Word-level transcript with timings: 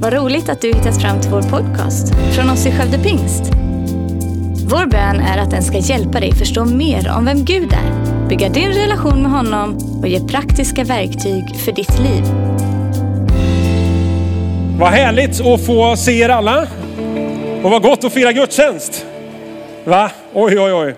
Vad 0.00 0.12
roligt 0.12 0.48
att 0.48 0.60
du 0.60 0.68
hittat 0.68 1.02
fram 1.02 1.20
till 1.20 1.30
vår 1.30 1.42
podcast 1.42 2.14
från 2.34 2.50
oss 2.50 2.66
i 2.66 2.72
Skövde 2.72 2.98
Pingst. 2.98 3.42
Vår 4.70 4.86
bön 4.86 5.20
är 5.20 5.38
att 5.38 5.50
den 5.50 5.62
ska 5.62 5.78
hjälpa 5.78 6.20
dig 6.20 6.34
förstå 6.34 6.64
mer 6.64 7.12
om 7.16 7.24
vem 7.24 7.44
Gud 7.44 7.72
är, 7.72 8.28
bygga 8.28 8.48
din 8.48 8.72
relation 8.72 9.22
med 9.22 9.30
honom 9.30 9.78
och 10.02 10.08
ge 10.08 10.20
praktiska 10.20 10.84
verktyg 10.84 11.56
för 11.64 11.72
ditt 11.72 11.98
liv. 11.98 12.24
Vad 14.78 14.88
härligt 14.88 15.40
att 15.40 15.66
få 15.66 15.96
se 15.96 16.20
er 16.20 16.28
alla. 16.28 16.66
Och 17.62 17.70
vad 17.70 17.82
gott 17.82 18.04
att 18.04 18.12
fira 18.12 18.32
gudstjänst. 18.32 19.06
Va? 19.84 20.10
Oj, 20.32 20.60
oj, 20.60 20.72
oj. 20.72 20.94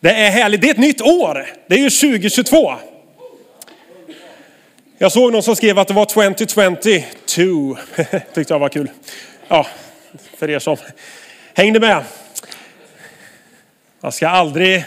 Det 0.00 0.10
är 0.10 0.30
härligt. 0.30 0.60
Det 0.60 0.66
är 0.66 0.74
ett 0.74 0.78
nytt 0.78 1.00
år. 1.00 1.46
Det 1.68 1.74
är 1.74 1.78
ju 1.78 1.90
2022. 1.90 2.72
Jag 4.98 5.12
såg 5.12 5.32
någon 5.32 5.42
som 5.42 5.56
skrev 5.56 5.78
att 5.78 5.88
det 5.88 5.94
var 5.94 6.04
2022. 6.04 7.76
Tyckte 8.34 8.54
jag 8.54 8.58
var 8.58 8.68
kul. 8.68 8.90
Ja, 9.48 9.66
för 10.38 10.50
er 10.50 10.58
som 10.58 10.76
hängde 11.54 11.80
med. 11.80 12.02
Jag 14.00 14.14
ska 14.14 14.28
aldrig... 14.28 14.84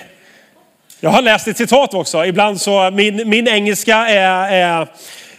Jag 1.00 1.10
har 1.10 1.22
läst 1.22 1.48
ett 1.48 1.58
citat 1.58 1.94
också. 1.94 2.26
Ibland 2.26 2.62
så, 2.62 2.92
min, 2.92 3.30
min 3.30 3.48
engelska 3.48 3.96
är, 3.96 4.52
är, 4.52 4.82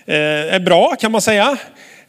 eh, 0.06 0.54
är 0.54 0.60
bra 0.60 0.96
kan 0.96 1.12
man 1.12 1.22
säga. 1.22 1.56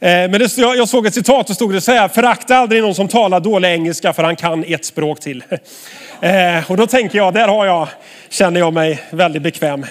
Eh, 0.00 0.10
men 0.10 0.32
det, 0.32 0.58
jag 0.58 0.88
såg 0.88 1.06
ett 1.06 1.14
citat 1.14 1.50
och 1.50 1.56
stod 1.56 1.72
det 1.72 1.80
så 1.80 1.92
här, 1.92 2.08
förakta 2.08 2.56
aldrig 2.56 2.82
någon 2.82 2.94
som 2.94 3.08
talar 3.08 3.40
dålig 3.40 3.68
engelska 3.68 4.12
för 4.12 4.22
han 4.22 4.36
kan 4.36 4.64
ett 4.64 4.84
språk 4.84 5.20
till. 5.20 5.44
Eh, 6.22 6.70
och 6.70 6.76
då 6.76 6.86
tänker 6.86 7.18
jag, 7.18 7.34
där 7.34 7.48
har 7.48 7.66
jag, 7.66 7.88
känner 8.28 8.60
jag 8.60 8.72
mig 8.72 9.02
väldigt 9.10 9.42
bekväm. 9.42 9.86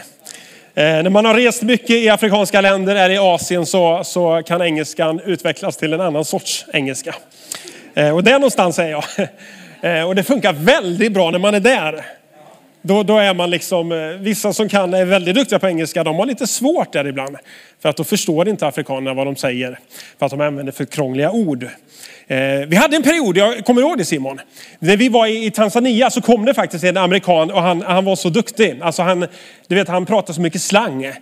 Eh, 0.80 1.04
när 1.04 1.10
man 1.10 1.26
har 1.26 1.34
rest 1.34 1.62
mycket 1.62 1.90
i 1.90 2.10
afrikanska 2.10 2.62
länder, 2.62 2.96
eller 2.96 3.16
i 3.16 3.18
Asien, 3.18 3.66
så, 3.66 4.04
så 4.04 4.42
kan 4.46 4.62
engelskan 4.62 5.20
utvecklas 5.20 5.78
till 5.78 5.94
en 5.94 6.02
annan 6.02 6.26
sorts 6.26 6.66
engelska. 6.74 7.16
Eh, 7.94 8.16
och 8.16 8.24
där 8.24 8.34
någonstans 8.34 8.80
är 8.80 8.90
jag. 8.90 9.04
Eh, 9.82 10.04
och 10.04 10.16
det 10.16 10.24
funkar 10.24 10.54
väldigt 10.54 11.12
bra 11.12 11.32
när 11.32 11.40
man 11.40 11.56
är 11.56 11.60
där. 11.60 12.06
Då, 12.82 13.04
då 13.04 13.18
är 13.18 13.34
man 13.34 13.50
liksom, 13.50 13.92
eh, 13.92 13.98
vissa 13.98 14.54
som 14.54 14.70
kan 14.70 14.94
är 14.94 15.06
väldigt 15.06 15.36
duktiga 15.36 15.60
på 15.60 15.68
engelska, 15.68 16.04
de 16.04 16.16
har 16.16 16.26
lite 16.26 16.48
svårt 16.48 16.94
där 16.94 17.08
ibland. 17.08 17.38
För 17.82 17.90
att 17.90 17.98
då 17.98 18.04
förstår 18.04 18.50
inte 18.50 18.68
afrikanerna 18.68 19.14
vad 19.14 19.28
de 19.28 19.36
säger. 19.36 19.80
För 20.20 20.26
att 20.26 20.32
de 20.32 20.42
använder 20.42 20.72
för 20.72 20.86
krångliga 20.86 21.32
ord. 21.32 21.64
Eh, 22.28 22.40
vi 22.68 22.76
hade 22.76 22.96
en 22.96 23.04
period, 23.04 23.38
jag 23.38 23.66
kommer 23.66 23.82
ihåg 23.82 23.98
det 23.98 24.06
Simon. 24.06 24.40
När 24.80 24.98
vi 24.98 25.10
var 25.10 25.28
i 25.28 25.52
Tanzania 25.52 26.10
så 26.10 26.22
kom 26.22 26.46
det 26.46 26.54
faktiskt 26.54 26.84
en 26.84 26.98
amerikan 26.98 27.52
och 27.52 27.62
han, 27.62 27.82
han 27.82 28.06
var 28.06 28.16
så 28.16 28.30
duktig. 28.30 28.78
Alltså 28.82 29.02
han, 29.02 29.28
du 29.68 29.76
vet, 29.76 29.88
han 29.88 30.06
pratade 30.06 30.34
så 30.34 30.42
mycket 30.42 30.62
slang. 30.62 31.14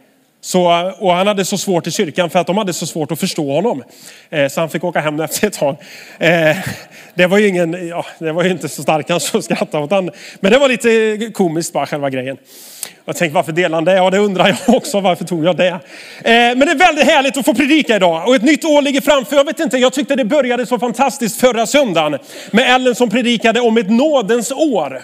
Så, 0.42 0.92
och 1.00 1.14
han 1.14 1.28
hade 1.28 1.46
så 1.46 1.58
svårt 1.58 1.88
i 1.88 1.92
kyrkan 1.92 2.30
för 2.30 2.40
att 2.40 2.48
de 2.48 2.58
hade 2.58 2.74
så 2.74 2.86
svårt 2.86 3.12
att 3.12 3.20
förstå 3.20 3.52
honom. 3.54 3.84
Eh, 4.30 4.48
så 4.48 4.60
han 4.60 4.70
fick 4.70 4.84
åka 4.84 5.00
hem 5.00 5.20
efter 5.20 5.48
ett 5.48 5.54
tag. 5.54 5.76
Eh, 6.20 6.58
det 7.14 7.28
var 7.28 7.38
ju 7.38 7.48
ingen, 7.48 7.88
ja, 7.88 8.06
det 8.20 8.32
var 8.32 8.44
ju 8.44 8.50
inte 8.50 8.70
så 8.70 8.84
starkt 8.84 9.08
kanske 9.08 9.38
att 9.38 9.44
skratta 9.44 9.80
åt 9.80 9.92
han. 9.92 10.10
Men 10.40 10.52
det 10.52 10.58
var 10.58 10.70
lite 10.70 11.32
komiskt 11.34 11.74
bara 11.74 11.86
själva 11.86 12.10
grejen. 12.10 12.38
Jag 13.06 13.16
tänkte 13.16 13.36
varför 13.36 13.52
delade 13.52 13.76
han 13.76 13.86
det? 13.86 13.94
Ja 13.94 14.10
det 14.10 14.18
undrar 14.18 14.48
jag 14.48 14.76
också, 14.76 15.00
varför 15.00 15.26
tog 15.26 15.46
jag 15.46 15.58
det? 15.58 15.68
Eh, 15.68 15.80
men 16.24 16.60
det 16.60 16.72
är 16.72 16.76
väldigt 16.76 17.06
härligt 17.06 17.38
att 17.38 17.46
få 17.46 17.54
predika 17.54 17.96
idag. 17.96 18.28
Och 18.28 18.36
ett 18.36 18.44
nytt 18.44 18.66
år 18.66 18.82
ligger 18.82 19.02
framför. 19.02 19.36
Jag 19.36 19.46
vet 19.46 19.60
inte, 19.60 19.78
jag 19.78 19.94
tyckte 19.94 20.16
det 20.16 20.26
började 20.26 20.66
så 20.66 20.80
fantastiskt 20.80 21.40
förra 21.40 21.66
söndagen. 21.66 22.20
Med 22.52 22.76
Ellen 22.76 22.96
som 22.96 23.10
predikade 23.10 23.60
om 23.60 23.78
ett 23.78 23.90
nådens 23.90 24.52
år. 24.52 25.02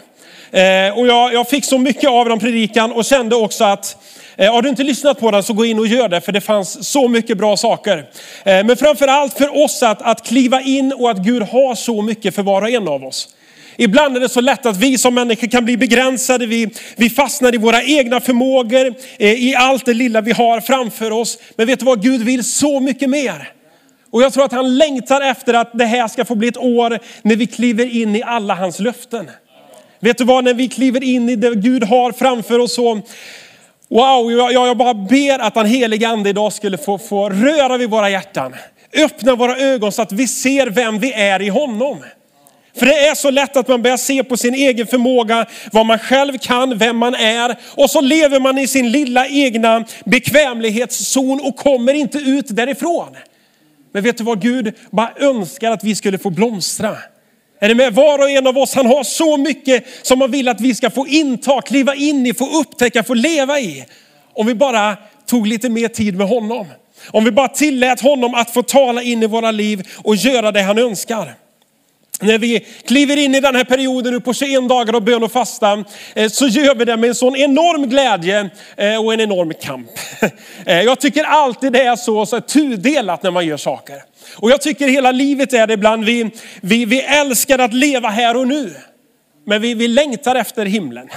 Eh, 0.53 0.97
och 0.97 1.07
jag, 1.07 1.33
jag 1.33 1.49
fick 1.49 1.65
så 1.65 1.77
mycket 1.77 2.09
av 2.09 2.29
den 2.29 2.39
predikan 2.39 2.91
och 2.91 3.05
kände 3.05 3.35
också 3.35 3.63
att 3.63 3.97
eh, 4.37 4.53
har 4.53 4.61
du 4.61 4.69
inte 4.69 4.83
lyssnat 4.83 5.19
på 5.19 5.31
den 5.31 5.43
så 5.43 5.53
gå 5.53 5.65
in 5.65 5.79
och 5.79 5.87
gör 5.87 6.09
det, 6.09 6.21
för 6.21 6.31
det 6.31 6.41
fanns 6.41 6.87
så 6.89 7.07
mycket 7.07 7.37
bra 7.37 7.57
saker. 7.57 7.97
Eh, 7.97 8.65
men 8.65 8.77
framför 8.77 9.07
allt 9.07 9.33
för 9.33 9.63
oss 9.63 9.83
att, 9.83 10.01
att 10.01 10.27
kliva 10.27 10.61
in 10.61 10.93
och 10.93 11.11
att 11.11 11.17
Gud 11.17 11.43
har 11.43 11.75
så 11.75 12.01
mycket 12.01 12.35
för 12.35 12.43
var 12.43 12.61
och 12.61 12.69
en 12.69 12.87
av 12.87 13.03
oss. 13.03 13.29
Ibland 13.77 14.17
är 14.17 14.19
det 14.19 14.29
så 14.29 14.41
lätt 14.41 14.65
att 14.65 14.77
vi 14.77 14.97
som 14.97 15.15
människor 15.15 15.47
kan 15.47 15.65
bli 15.65 15.77
begränsade, 15.77 16.45
vi, 16.45 16.69
vi 16.95 17.09
fastnar 17.09 17.55
i 17.55 17.57
våra 17.57 17.83
egna 17.83 18.19
förmågor, 18.19 18.93
eh, 19.19 19.31
i 19.31 19.55
allt 19.55 19.85
det 19.85 19.93
lilla 19.93 20.21
vi 20.21 20.31
har 20.31 20.61
framför 20.61 21.11
oss. 21.11 21.37
Men 21.55 21.67
vet 21.67 21.79
du 21.79 21.85
vad, 21.85 22.03
Gud 22.03 22.21
vill 22.21 22.43
så 22.43 22.79
mycket 22.79 23.09
mer. 23.09 23.51
Och 24.11 24.21
jag 24.21 24.33
tror 24.33 24.45
att 24.45 24.51
han 24.51 24.77
längtar 24.77 25.21
efter 25.21 25.53
att 25.53 25.71
det 25.73 25.85
här 25.85 26.07
ska 26.07 26.25
få 26.25 26.35
bli 26.35 26.47
ett 26.47 26.57
år 26.57 26.99
när 27.21 27.35
vi 27.35 27.47
kliver 27.47 27.95
in 27.95 28.15
i 28.15 28.23
alla 28.23 28.55
hans 28.55 28.79
löften. 28.79 29.29
Vet 30.03 30.17
du 30.17 30.23
vad, 30.23 30.43
när 30.43 30.53
vi 30.53 30.67
kliver 30.67 31.03
in 31.03 31.29
i 31.29 31.35
det 31.35 31.55
Gud 31.55 31.83
har 31.83 32.11
framför 32.11 32.59
oss 32.59 32.73
så 32.73 33.01
Wow, 33.89 34.31
jag, 34.31 34.53
jag 34.53 34.77
bara 34.77 34.93
ber 34.93 35.39
att 35.39 35.53
den 35.53 35.65
heliga 35.65 36.07
ande 36.07 36.29
idag 36.29 36.53
skulle 36.53 36.77
få, 36.77 36.97
få 36.97 37.29
röra 37.29 37.77
vid 37.77 37.89
våra 37.89 38.09
hjärtan. 38.09 38.55
Öppna 38.93 39.35
våra 39.35 39.57
ögon 39.57 39.91
så 39.91 40.01
att 40.01 40.11
vi 40.11 40.27
ser 40.27 40.67
vem 40.67 40.99
vi 40.99 41.13
är 41.13 41.41
i 41.41 41.49
honom. 41.49 41.97
För 42.77 42.85
det 42.85 43.07
är 43.07 43.15
så 43.15 43.31
lätt 43.31 43.57
att 43.57 43.67
man 43.67 43.81
börjar 43.81 43.97
se 43.97 44.23
på 44.23 44.37
sin 44.37 44.53
egen 44.53 44.87
förmåga, 44.87 45.45
vad 45.71 45.85
man 45.85 45.99
själv 45.99 46.37
kan, 46.37 46.77
vem 46.77 46.97
man 46.97 47.15
är. 47.15 47.55
Och 47.75 47.89
så 47.89 48.01
lever 48.01 48.39
man 48.39 48.57
i 48.57 48.67
sin 48.67 48.91
lilla 48.91 49.27
egna 49.27 49.85
bekvämlighetszon 50.05 51.41
och 51.43 51.55
kommer 51.55 51.93
inte 51.93 52.17
ut 52.17 52.45
därifrån. 52.47 53.15
Men 53.93 54.03
vet 54.03 54.17
du 54.17 54.23
vad 54.23 54.41
Gud 54.41 54.73
bara 54.91 55.11
önskar 55.15 55.71
att 55.71 55.83
vi 55.83 55.95
skulle 55.95 56.17
få 56.17 56.29
blomstra. 56.29 56.97
Är 57.63 57.67
ni 57.67 57.75
med 57.75 57.93
var 57.93 58.19
och 58.19 58.29
en 58.29 58.47
av 58.47 58.57
oss? 58.57 58.75
Han 58.75 58.85
har 58.85 59.03
så 59.03 59.37
mycket 59.37 59.85
som 60.01 60.21
han 60.21 60.31
vill 60.31 60.47
att 60.47 60.61
vi 60.61 60.75
ska 60.75 60.89
få 60.89 61.07
inta, 61.07 61.61
kliva 61.61 61.95
in 61.95 62.25
i, 62.25 62.33
få 62.33 62.59
upptäcka, 62.59 63.03
få 63.03 63.13
leva 63.13 63.59
i. 63.59 63.85
Om 64.33 64.47
vi 64.47 64.55
bara 64.55 64.97
tog 65.25 65.47
lite 65.47 65.69
mer 65.69 65.87
tid 65.87 66.15
med 66.17 66.27
honom. 66.27 66.67
Om 67.11 67.23
vi 67.23 67.31
bara 67.31 67.47
tillät 67.47 68.01
honom 68.01 68.35
att 68.35 68.51
få 68.51 68.63
tala 68.63 69.01
in 69.01 69.23
i 69.23 69.27
våra 69.27 69.51
liv 69.51 69.87
och 70.03 70.15
göra 70.15 70.51
det 70.51 70.61
han 70.61 70.77
önskar. 70.77 71.35
När 72.23 72.37
vi 72.37 72.59
kliver 72.59 73.17
in 73.17 73.35
i 73.35 73.39
den 73.39 73.55
här 73.55 73.63
perioden 73.63 74.13
nu 74.13 74.19
på 74.19 74.33
21 74.33 74.69
dagar 74.69 74.95
av 74.95 75.01
bön 75.01 75.23
och 75.23 75.31
fasta 75.31 75.83
eh, 76.15 76.29
så 76.29 76.47
gör 76.47 76.75
vi 76.75 76.85
det 76.85 76.97
med 76.97 77.07
en 77.07 77.15
sån 77.15 77.35
enorm 77.35 77.89
glädje 77.89 78.49
eh, 78.77 79.05
och 79.05 79.13
en 79.13 79.19
enorm 79.19 79.53
kamp. 79.61 79.89
Eh, 80.65 80.81
jag 80.81 80.99
tycker 80.99 81.23
alltid 81.23 81.73
det 81.73 81.81
är 81.81 81.95
så, 81.95 82.25
så 82.25 82.41
tudelat 82.41 83.23
när 83.23 83.31
man 83.31 83.45
gör 83.45 83.57
saker. 83.57 83.95
Och 84.35 84.51
jag 84.51 84.61
tycker 84.61 84.87
hela 84.87 85.11
livet 85.11 85.53
är 85.53 85.67
det 85.67 85.73
ibland, 85.73 86.05
vi, 86.05 86.29
vi, 86.61 86.85
vi 86.85 87.01
älskar 87.01 87.59
att 87.59 87.73
leva 87.73 88.09
här 88.09 88.37
och 88.37 88.47
nu. 88.47 88.73
Men 89.45 89.61
vi, 89.61 89.73
vi 89.73 89.87
längtar 89.87 90.35
efter 90.35 90.65
himlen. 90.65 91.09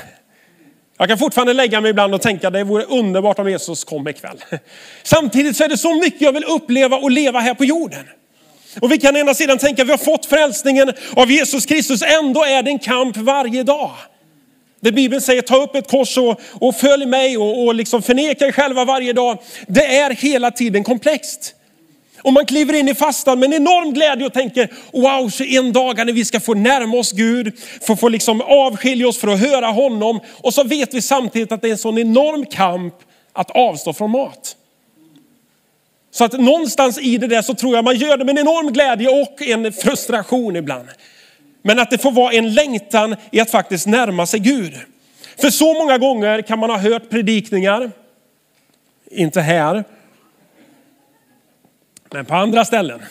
Jag 0.99 1.09
kan 1.09 1.19
fortfarande 1.19 1.53
lägga 1.53 1.81
mig 1.81 1.91
ibland 1.91 2.15
och 2.15 2.23
tänka 2.23 2.51
det 2.51 2.65
vore 2.65 2.85
underbart 2.85 3.39
om 3.39 3.51
Jesus 3.51 3.85
kom 3.85 4.09
ikväll. 4.09 4.45
Samtidigt 5.03 5.57
så 5.57 5.65
är 5.65 5.69
det 5.69 5.79
så 5.79 5.95
mycket 5.95 6.21
jag 6.21 6.33
vill 6.33 6.45
uppleva 6.45 6.97
och 6.97 7.11
leva 7.11 7.41
här 7.41 7.55
på 7.55 7.65
jorden. 7.65 8.07
Och 8.81 8.93
vi 8.93 8.99
kan 8.99 9.17
ena 9.17 9.35
sidan 9.35 9.59
tänka 9.59 9.85
vi 9.85 9.91
har 9.91 9.99
fått 9.99 10.27
frälsningen 10.27 10.93
av 11.17 11.31
Jesus 11.31 11.67
Kristus, 11.67 12.03
ändå 12.03 12.45
är 12.45 12.63
det 12.63 12.71
en 12.71 12.79
kamp 12.79 13.17
varje 13.17 13.63
dag. 13.63 13.91
Det 14.81 14.93
Bibeln 14.93 15.23
säger, 15.23 15.43
ta 15.43 15.57
upp 15.57 15.75
ett 15.75 15.91
kors 15.91 16.19
och, 16.19 16.41
och 16.53 16.77
följ 16.77 17.07
mig 17.07 17.39
och, 17.39 17.65
och 17.65 17.75
liksom 17.75 18.03
förneka 18.03 18.47
er 18.47 18.53
själva 18.53 18.85
varje 18.85 19.13
dag. 19.13 19.39
Det 19.67 19.97
är 19.97 20.11
hela 20.11 20.51
tiden 20.51 20.85
komplext. 20.85 21.55
Och 22.23 22.33
man 22.33 22.47
kliver 22.47 22.75
in 22.75 22.89
i 22.89 22.95
fastan 22.95 23.39
med 23.39 23.47
en 23.47 23.55
enorm 23.55 23.93
glädje 23.93 24.27
och 24.27 24.33
tänker, 24.33 24.73
wow, 24.93 25.31
21 25.31 25.75
dagar 25.75 26.05
när 26.05 26.13
vi 26.13 26.25
ska 26.25 26.41
få 26.41 26.55
närma 26.55 26.97
oss 26.97 27.13
Gud, 27.13 27.59
få, 27.83 27.97
få 27.97 28.09
liksom 28.09 28.41
avskilja 28.41 29.09
oss 29.09 29.19
för 29.19 29.29
att 29.29 29.41
höra 29.41 29.67
honom. 29.67 30.21
Och 30.41 30.55
så 30.55 30.65
vet 30.65 30.95
vi 30.95 31.03
samtidigt 31.03 31.53
att 31.53 31.63
det 31.63 31.69
är 31.69 31.73
en 31.73 31.79
sån 31.79 31.99
enorm 31.99 32.47
kamp 32.47 32.95
att 33.33 33.51
avstå 33.51 33.93
från 33.93 34.11
mat. 34.11 34.57
Så 36.17 36.25
att 36.25 36.33
någonstans 36.33 36.99
i 36.99 37.19
det 37.19 37.27
där 37.27 37.43
så 37.43 37.55
tror 37.55 37.75
jag 37.75 37.85
man 37.85 37.97
gör 37.97 38.17
det 38.17 38.25
med 38.25 38.39
en 38.39 38.39
enorm 38.39 38.73
glädje 38.73 39.23
och 39.23 39.43
en 39.43 39.73
frustration 39.73 40.57
ibland. 40.57 40.89
Men 41.63 41.79
att 41.79 41.91
det 41.91 41.99
får 41.99 42.13
vara 42.13 42.33
en 42.33 42.55
längtan 42.55 43.17
i 43.33 43.41
att 43.41 43.51
faktiskt 43.51 43.87
närma 43.87 44.27
sig 44.27 44.41
Gud. 44.41 44.75
För 45.41 45.51
så 45.51 45.75
många 45.75 45.99
gånger 45.99 46.43
kan 46.43 46.59
man 46.59 46.71
ha 46.71 46.79
hört 46.79 47.11
predikningar, 47.11 47.91
inte 49.11 49.41
här, 49.41 49.85
men 52.13 52.25
på 52.25 52.35
andra 52.35 52.65
ställen. 52.65 53.03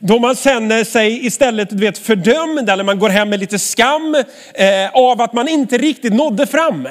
Då 0.00 0.18
man 0.18 0.34
känner 0.36 0.84
sig 0.84 1.26
istället 1.26 1.70
du 1.70 1.76
vet, 1.76 1.98
fördömd 1.98 2.70
eller 2.70 2.84
man 2.84 2.98
går 2.98 3.08
hem 3.08 3.30
med 3.30 3.40
lite 3.40 3.58
skam 3.58 4.14
eh, 4.54 4.90
av 4.92 5.20
att 5.20 5.32
man 5.32 5.48
inte 5.48 5.78
riktigt 5.78 6.12
nådde 6.14 6.46
fram. 6.46 6.88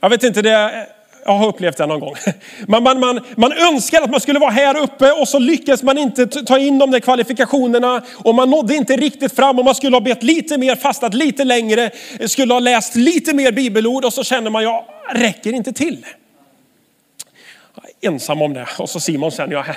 Jag 0.00 0.10
vet 0.10 0.22
inte, 0.22 0.42
det, 0.42 0.86
jag 1.24 1.32
har 1.32 1.48
upplevt 1.48 1.76
det 1.76 1.86
någon 1.86 2.00
gång. 2.00 2.14
Man, 2.66 2.82
man, 2.82 3.00
man, 3.00 3.20
man 3.36 3.52
önskar 3.52 4.02
att 4.02 4.10
man 4.10 4.20
skulle 4.20 4.38
vara 4.38 4.50
här 4.50 4.76
uppe 4.76 5.12
och 5.12 5.28
så 5.28 5.38
lyckas 5.38 5.82
man 5.82 5.98
inte 5.98 6.26
ta 6.26 6.58
in 6.58 6.78
de 6.78 6.90
där 6.90 7.00
kvalifikationerna 7.00 8.02
och 8.24 8.34
man 8.34 8.50
nådde 8.50 8.74
inte 8.74 8.96
riktigt 8.96 9.36
fram 9.36 9.58
och 9.58 9.64
man 9.64 9.74
skulle 9.74 9.96
ha 9.96 10.00
bett 10.00 10.22
lite 10.22 10.58
mer, 10.58 10.76
fastat 10.76 11.14
lite 11.14 11.44
längre, 11.44 11.90
skulle 12.26 12.52
ha 12.52 12.60
läst 12.60 12.94
lite 12.94 13.34
mer 13.34 13.52
bibelord 13.52 14.04
och 14.04 14.12
så 14.12 14.24
känner 14.24 14.50
man, 14.50 14.62
jag 14.62 14.84
räcker 15.14 15.52
inte 15.52 15.72
till 15.72 16.06
ensam 18.02 18.42
om 18.42 18.54
det. 18.54 18.68
Och 18.78 18.90
så 18.90 19.00
Simon 19.00 19.32
sen. 19.32 19.50
jag 19.50 19.62
här. 19.66 19.76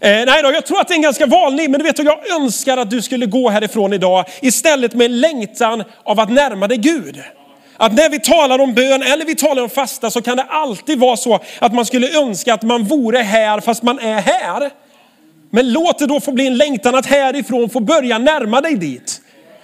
Eh, 0.00 0.26
nej 0.26 0.42
då, 0.42 0.52
jag 0.52 0.66
tror 0.66 0.80
att 0.80 0.88
det 0.88 0.94
är 0.94 0.96
en 0.96 1.02
ganska 1.02 1.26
vanlig, 1.26 1.70
men 1.70 1.80
du 1.80 1.84
vet 1.84 1.98
jag 1.98 2.30
önskar 2.30 2.76
att 2.76 2.90
du 2.90 3.02
skulle 3.02 3.26
gå 3.26 3.50
härifrån 3.50 3.92
idag 3.92 4.24
istället 4.40 4.94
med 4.94 5.04
en 5.04 5.20
längtan 5.20 5.84
av 6.04 6.20
att 6.20 6.30
närma 6.30 6.68
dig 6.68 6.78
Gud. 6.78 7.22
Att 7.80 7.92
när 7.92 8.08
vi 8.08 8.20
talar 8.20 8.58
om 8.58 8.74
bön 8.74 9.02
eller 9.02 9.24
vi 9.24 9.34
talar 9.34 9.62
om 9.62 9.70
fasta 9.70 10.10
så 10.10 10.22
kan 10.22 10.36
det 10.36 10.42
alltid 10.42 10.98
vara 10.98 11.16
så 11.16 11.40
att 11.58 11.74
man 11.74 11.86
skulle 11.86 12.18
önska 12.18 12.54
att 12.54 12.62
man 12.62 12.84
vore 12.84 13.18
här 13.18 13.60
fast 13.60 13.82
man 13.82 13.98
är 13.98 14.20
här. 14.20 14.70
Men 15.50 15.72
låt 15.72 15.98
det 15.98 16.06
då 16.06 16.20
få 16.20 16.32
bli 16.32 16.46
en 16.46 16.56
längtan 16.56 16.94
att 16.94 17.06
härifrån 17.06 17.70
få 17.70 17.80
börja 17.80 18.18
närma 18.18 18.60
dig 18.60 18.74
dit. 18.74 19.20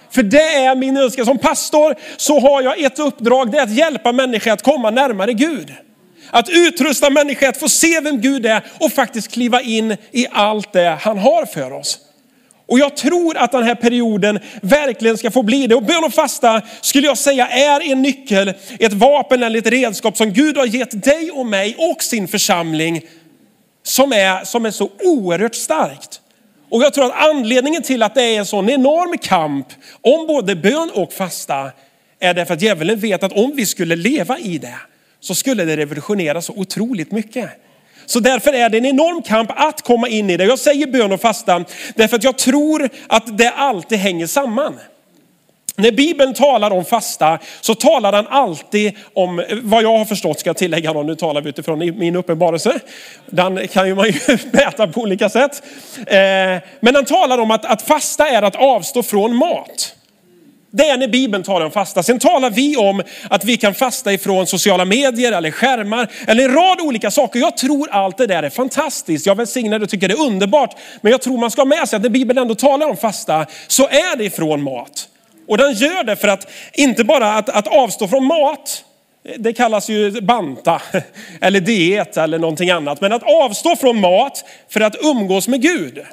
För 0.09 0.23
det 0.23 0.53
är 0.55 0.75
min 0.75 0.97
önskan. 0.97 1.25
Som 1.25 1.37
pastor 1.37 1.95
så 2.17 2.39
har 2.39 2.61
jag 2.61 2.81
ett 2.81 2.99
uppdrag, 2.99 3.51
det 3.51 3.57
är 3.57 3.63
att 3.63 3.77
hjälpa 3.77 4.11
människor 4.11 4.51
att 4.51 4.63
komma 4.63 4.89
närmare 4.89 5.33
Gud. 5.33 5.73
Att 6.29 6.49
utrusta 6.49 7.09
människor 7.09 7.47
att 7.47 7.57
få 7.57 7.69
se 7.69 7.99
vem 7.99 8.21
Gud 8.21 8.45
är 8.45 8.63
och 8.79 8.91
faktiskt 8.91 9.31
kliva 9.31 9.61
in 9.61 9.97
i 10.11 10.27
allt 10.31 10.73
det 10.73 10.97
han 11.01 11.17
har 11.17 11.45
för 11.45 11.73
oss. 11.73 11.99
Och 12.67 12.79
jag 12.79 12.97
tror 12.97 13.37
att 13.37 13.51
den 13.51 13.63
här 13.63 13.75
perioden 13.75 14.39
verkligen 14.61 15.17
ska 15.17 15.31
få 15.31 15.43
bli 15.43 15.67
det. 15.67 15.75
Och 15.75 15.83
bön 15.83 16.03
och 16.03 16.13
fasta 16.13 16.61
skulle 16.81 17.07
jag 17.07 17.17
säga 17.17 17.47
är 17.47 17.91
en 17.91 18.01
nyckel, 18.01 18.53
ett 18.79 18.93
vapen 18.93 19.43
eller 19.43 19.59
ett 19.59 19.67
redskap 19.67 20.17
som 20.17 20.33
Gud 20.33 20.57
har 20.57 20.65
gett 20.65 21.03
dig 21.03 21.31
och 21.31 21.45
mig 21.45 21.75
och 21.77 22.03
sin 22.03 22.27
församling 22.27 23.01
som 23.83 24.13
är, 24.13 24.43
som 24.43 24.65
är 24.65 24.71
så 24.71 24.89
oerhört 25.03 25.55
starkt. 25.55 26.21
Och 26.69 26.83
jag 26.83 26.93
tror 26.93 27.05
att 27.05 27.29
anledningen 27.29 27.81
till 27.81 28.03
att 28.03 28.15
det 28.15 28.23
är 28.23 28.39
en 28.39 28.45
sån 28.45 28.69
enorm 28.69 29.17
kamp 29.17 29.67
om 30.01 30.27
både 30.27 30.55
bön 30.55 30.91
och 30.93 31.13
fasta 31.13 31.71
är 32.19 32.33
därför 32.33 32.53
att 32.53 32.61
djävulen 32.61 32.99
vet 32.99 33.23
att 33.23 33.33
om 33.33 33.55
vi 33.55 33.65
skulle 33.65 33.95
leva 33.95 34.39
i 34.39 34.57
det 34.57 34.75
så 35.19 35.35
skulle 35.35 35.65
det 35.65 35.77
revolutionera 35.77 36.41
så 36.41 36.53
otroligt 36.53 37.11
mycket. 37.11 37.49
Så 38.07 38.19
därför 38.19 38.53
är 38.53 38.69
det 38.69 38.77
en 38.77 38.85
enorm 38.85 39.21
kamp 39.21 39.51
att 39.55 39.81
komma 39.81 40.07
in 40.07 40.29
i 40.29 40.37
det. 40.37 40.43
Jag 40.43 40.59
säger 40.59 40.87
bön 40.87 41.11
och 41.11 41.21
fasta 41.21 41.63
därför 41.95 42.15
att 42.15 42.23
jag 42.23 42.37
tror 42.37 42.89
att 43.07 43.37
det 43.37 43.49
alltid 43.49 43.97
hänger 43.97 44.27
samman. 44.27 44.79
När 45.79 45.91
Bibeln 45.91 46.33
talar 46.33 46.71
om 46.71 46.85
fasta 46.85 47.39
så 47.61 47.75
talar 47.75 48.11
den 48.11 48.27
alltid 48.27 48.93
om, 49.13 49.43
vad 49.63 49.83
jag 49.83 49.97
har 49.97 50.05
förstått 50.05 50.39
ska 50.39 50.49
jag 50.49 50.57
tillägga, 50.57 50.93
nu 50.93 51.15
talar 51.15 51.41
vi 51.41 51.49
utifrån 51.49 51.79
min 51.79 52.15
uppenbarelse. 52.15 52.79
Den 53.25 53.67
kan 53.67 53.87
ju 53.87 53.95
man 53.95 54.05
ju 54.05 54.13
mäta 54.51 54.87
på 54.87 55.01
olika 55.01 55.29
sätt. 55.29 55.63
Eh, 55.97 56.17
men 56.79 56.93
den 56.93 57.05
talar 57.05 57.37
om 57.37 57.51
att, 57.51 57.65
att 57.65 57.81
fasta 57.81 58.29
är 58.29 58.41
att 58.41 58.55
avstå 58.55 59.03
från 59.03 59.35
mat. 59.35 59.96
Det 60.71 60.89
är 60.89 60.97
när 60.97 61.07
Bibeln 61.07 61.43
talar 61.43 61.65
om 61.65 61.71
fasta. 61.71 62.03
Sen 62.03 62.19
talar 62.19 62.49
vi 62.49 62.77
om 62.77 63.03
att 63.29 63.45
vi 63.45 63.57
kan 63.57 63.73
fasta 63.73 64.13
ifrån 64.13 64.47
sociala 64.47 64.85
medier 64.85 65.31
eller 65.31 65.51
skärmar 65.51 66.11
eller 66.27 66.43
en 66.43 66.53
rad 66.53 66.81
olika 66.81 67.11
saker. 67.11 67.39
Jag 67.39 67.57
tror 67.57 67.89
allt 67.91 68.17
det 68.17 68.27
där 68.27 68.43
är 68.43 68.49
fantastiskt. 68.49 69.25
Jag 69.25 69.35
välsignar 69.35 69.79
det 69.79 69.83
och 69.83 69.89
tycker 69.89 70.07
det 70.07 70.13
är 70.13 70.21
underbart. 70.21 70.75
Men 71.01 71.11
jag 71.11 71.21
tror 71.21 71.37
man 71.37 71.51
ska 71.51 71.61
ha 71.61 71.65
med 71.65 71.89
sig 71.89 71.97
att 71.97 72.03
när 72.03 72.09
Bibeln 72.09 72.39
ändå 72.39 72.55
talar 72.55 72.89
om 72.89 72.97
fasta 72.97 73.45
så 73.67 73.87
är 73.87 74.17
det 74.17 74.23
ifrån 74.23 74.63
mat. 74.63 75.07
Och 75.47 75.57
den 75.57 75.73
gör 75.73 76.03
det 76.03 76.15
för 76.15 76.27
att 76.27 76.51
inte 76.73 77.03
bara 77.03 77.33
att, 77.33 77.49
att 77.49 77.67
avstå 77.67 78.07
från 78.07 78.25
mat, 78.25 78.83
det 79.37 79.53
kallas 79.53 79.89
ju 79.89 80.21
banta 80.21 80.81
eller 81.41 81.59
diet 81.59 82.17
eller 82.17 82.39
någonting 82.39 82.69
annat. 82.69 83.01
Men 83.01 83.13
att 83.13 83.23
avstå 83.23 83.75
från 83.75 84.01
mat 84.01 84.45
för 84.69 84.81
att 84.81 84.95
umgås 85.03 85.47
med 85.47 85.61
Gud. 85.61 86.05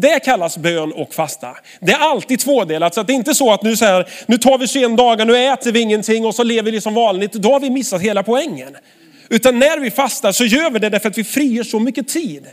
Det 0.00 0.20
kallas 0.20 0.58
bön 0.58 0.92
och 0.92 1.14
fasta. 1.14 1.56
Det 1.80 1.92
är 1.92 1.98
alltid 1.98 2.40
tvådelat. 2.40 2.94
Så 2.94 3.00
att 3.00 3.06
det 3.06 3.12
är 3.12 3.14
inte 3.14 3.34
så 3.34 3.52
att 3.52 3.62
nu, 3.62 3.76
så 3.76 3.84
här, 3.84 4.08
nu 4.26 4.38
tar 4.38 4.58
vi 4.58 4.68
21 4.68 4.96
dagar, 4.96 5.24
nu 5.24 5.36
äter 5.36 5.72
vi 5.72 5.80
ingenting 5.80 6.26
och 6.26 6.34
så 6.34 6.42
lever 6.42 6.72
vi 6.72 6.80
som 6.80 6.94
vanligt. 6.94 7.32
Då 7.32 7.52
har 7.52 7.60
vi 7.60 7.70
missat 7.70 8.02
hela 8.02 8.22
poängen. 8.22 8.76
Utan 9.28 9.58
när 9.58 9.78
vi 9.78 9.90
fastar 9.90 10.32
så 10.32 10.44
gör 10.44 10.70
vi 10.70 10.78
det 10.78 10.88
därför 10.88 11.08
att 11.08 11.18
vi 11.18 11.24
frigör 11.24 11.64
så 11.64 11.78
mycket 11.78 12.08
tid. 12.08 12.46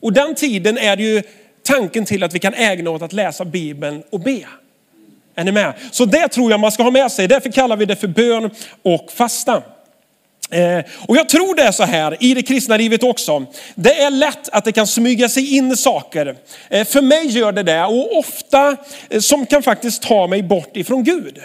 Och 0.00 0.12
den 0.12 0.34
tiden 0.34 0.78
är 0.78 0.96
ju 0.96 1.22
tanken 1.62 2.04
till 2.04 2.22
att 2.22 2.34
vi 2.34 2.38
kan 2.38 2.54
ägna 2.54 2.90
åt 2.90 3.02
att 3.02 3.12
läsa 3.12 3.44
Bibeln 3.44 4.02
och 4.10 4.20
be. 4.20 4.40
Är 5.34 5.44
ni 5.44 5.52
med? 5.52 5.74
Så 5.90 6.04
det 6.04 6.28
tror 6.28 6.50
jag 6.50 6.60
man 6.60 6.72
ska 6.72 6.82
ha 6.82 6.90
med 6.90 7.12
sig. 7.12 7.28
Därför 7.28 7.52
kallar 7.52 7.76
vi 7.76 7.84
det 7.84 7.96
för 7.96 8.08
bön 8.08 8.50
och 8.82 9.12
fasta. 9.14 9.62
Eh, 10.50 10.84
och 11.08 11.16
jag 11.16 11.28
tror 11.28 11.54
det 11.54 11.62
är 11.62 11.72
så 11.72 11.82
här 11.82 12.16
i 12.20 12.34
det 12.34 12.42
kristna 12.42 12.76
livet 12.76 13.02
också. 13.02 13.46
Det 13.74 14.00
är 14.00 14.10
lätt 14.10 14.48
att 14.48 14.64
det 14.64 14.72
kan 14.72 14.86
smyga 14.86 15.28
sig 15.28 15.56
in 15.56 15.76
saker. 15.76 16.36
Eh, 16.68 16.86
för 16.86 17.02
mig 17.02 17.26
gör 17.26 17.52
det 17.52 17.62
det 17.62 17.84
och 17.84 18.18
ofta 18.18 18.76
eh, 19.10 19.20
som 19.20 19.46
kan 19.46 19.62
faktiskt 19.62 20.02
ta 20.02 20.26
mig 20.26 20.42
bort 20.42 20.76
ifrån 20.76 21.04
Gud. 21.04 21.38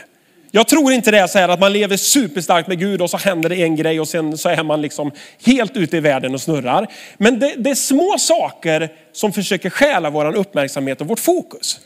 Jag 0.55 0.67
tror 0.67 0.93
inte 0.93 1.11
det 1.11 1.19
är 1.19 1.27
så 1.27 1.39
här 1.39 1.49
att 1.49 1.59
man 1.59 1.73
lever 1.73 1.97
superstarkt 1.97 2.67
med 2.67 2.79
Gud 2.79 3.01
och 3.01 3.09
så 3.09 3.17
händer 3.17 3.49
det 3.49 3.55
en 3.55 3.75
grej 3.75 3.99
och 3.99 4.07
sen 4.07 4.37
så 4.37 4.49
är 4.49 4.63
man 4.63 4.81
liksom 4.81 5.11
helt 5.45 5.77
ute 5.77 5.97
i 5.97 5.99
världen 5.99 6.33
och 6.33 6.41
snurrar. 6.41 6.87
Men 7.17 7.39
det, 7.39 7.53
det 7.57 7.69
är 7.69 7.75
små 7.75 8.15
saker 8.17 8.89
som 9.13 9.33
försöker 9.33 9.69
stjäla 9.69 10.09
vår 10.09 10.35
uppmärksamhet 10.35 11.01
och 11.01 11.07
vårt 11.07 11.19
fokus. 11.19 11.79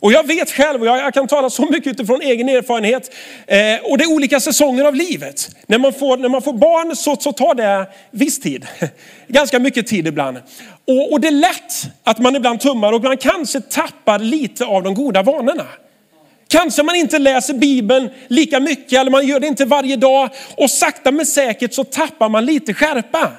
Och 0.00 0.12
jag 0.12 0.26
vet 0.26 0.50
själv, 0.50 0.80
och 0.80 0.86
jag, 0.86 1.14
kan 1.14 1.26
tala 1.26 1.50
så 1.50 1.66
mycket 1.66 1.86
utifrån 1.86 2.22
egen 2.22 2.48
erfarenhet, 2.48 3.14
eh, 3.46 3.58
och 3.82 3.98
det 3.98 4.04
är 4.04 4.12
olika 4.12 4.40
säsonger 4.40 4.84
av 4.84 4.94
livet. 4.94 5.56
När 5.66 5.78
man 5.78 5.92
får, 5.92 6.16
när 6.16 6.28
man 6.28 6.42
får 6.42 6.52
barn 6.52 6.96
så, 6.96 7.16
så 7.16 7.32
tar 7.32 7.54
det 7.54 7.86
viss 8.10 8.40
tid, 8.40 8.66
ganska 9.28 9.58
mycket 9.58 9.86
tid 9.86 10.06
ibland. 10.06 10.36
Och, 10.84 11.12
och 11.12 11.20
det 11.20 11.28
är 11.28 11.32
lätt 11.32 11.88
att 12.04 12.18
man 12.18 12.36
ibland 12.36 12.60
tummar 12.60 12.92
och 12.92 13.02
man 13.02 13.16
kanske 13.16 13.60
tappar 13.60 14.18
lite 14.18 14.64
av 14.64 14.82
de 14.82 14.94
goda 14.94 15.22
vanorna. 15.22 15.66
Kanske 16.48 16.82
man 16.82 16.96
inte 16.96 17.18
läser 17.18 17.54
Bibeln 17.54 18.10
lika 18.28 18.60
mycket 18.60 18.92
eller 18.92 19.10
man 19.10 19.26
gör 19.26 19.40
det 19.40 19.46
inte 19.46 19.64
varje 19.64 19.96
dag 19.96 20.30
och 20.56 20.70
sakta 20.70 21.10
men 21.10 21.26
säkert 21.26 21.74
så 21.74 21.84
tappar 21.84 22.28
man 22.28 22.44
lite 22.44 22.74
skärpa. 22.74 23.32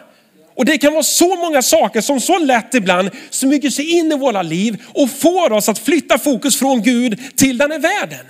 Och 0.62 0.66
det 0.66 0.78
kan 0.78 0.94
vara 0.94 1.04
så 1.04 1.36
många 1.36 1.62
saker 1.62 2.02
som 2.02 2.22
så 2.22 2.38
lätt 2.40 2.74
ibland 2.74 3.10
smyger 3.30 3.70
sig 3.70 3.90
in 3.90 4.12
i 4.12 4.16
våra 4.16 4.42
liv 4.42 4.82
och 4.94 5.10
får 5.10 5.52
oss 5.52 5.70
att 5.70 5.80
flytta 5.80 6.18
fokus 6.18 6.60
från 6.60 6.82
Gud 6.82 7.20
till 7.36 7.58
den 7.58 7.72
här 7.72 7.80
världen. 7.80 8.26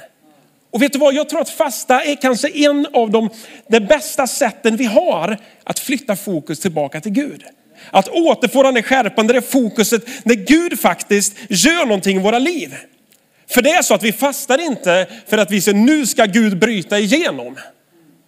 Och 0.71 0.81
vet 0.81 0.93
du 0.93 0.99
vad, 0.99 1.13
jag 1.13 1.29
tror 1.29 1.41
att 1.41 1.49
fasta 1.49 2.03
är 2.03 2.15
kanske 2.15 2.49
en 2.49 2.87
av 2.93 3.11
de, 3.11 3.29
de 3.67 3.79
bästa 3.79 4.27
sätten 4.27 4.77
vi 4.77 4.85
har 4.85 5.37
att 5.63 5.79
flytta 5.79 6.15
fokus 6.15 6.59
tillbaka 6.59 7.01
till 7.01 7.11
Gud. 7.11 7.43
Att 7.91 8.07
återfå 8.07 8.63
den 8.63 8.73
där 8.73 8.81
skärpan, 8.81 9.27
det 9.27 9.33
där 9.33 9.41
fokuset 9.41 10.05
när 10.23 10.35
Gud 10.35 10.79
faktiskt 10.79 11.35
gör 11.49 11.85
någonting 11.85 12.17
i 12.17 12.19
våra 12.19 12.39
liv. 12.39 12.75
För 13.49 13.61
det 13.61 13.71
är 13.71 13.81
så 13.81 13.93
att 13.93 14.03
vi 14.03 14.11
fastar 14.11 14.61
inte 14.61 15.07
för 15.27 15.37
att 15.37 15.51
vi 15.51 15.61
säger 15.61 15.77
nu 15.77 16.05
ska 16.05 16.25
Gud 16.25 16.59
bryta 16.59 16.99
igenom. 16.99 17.55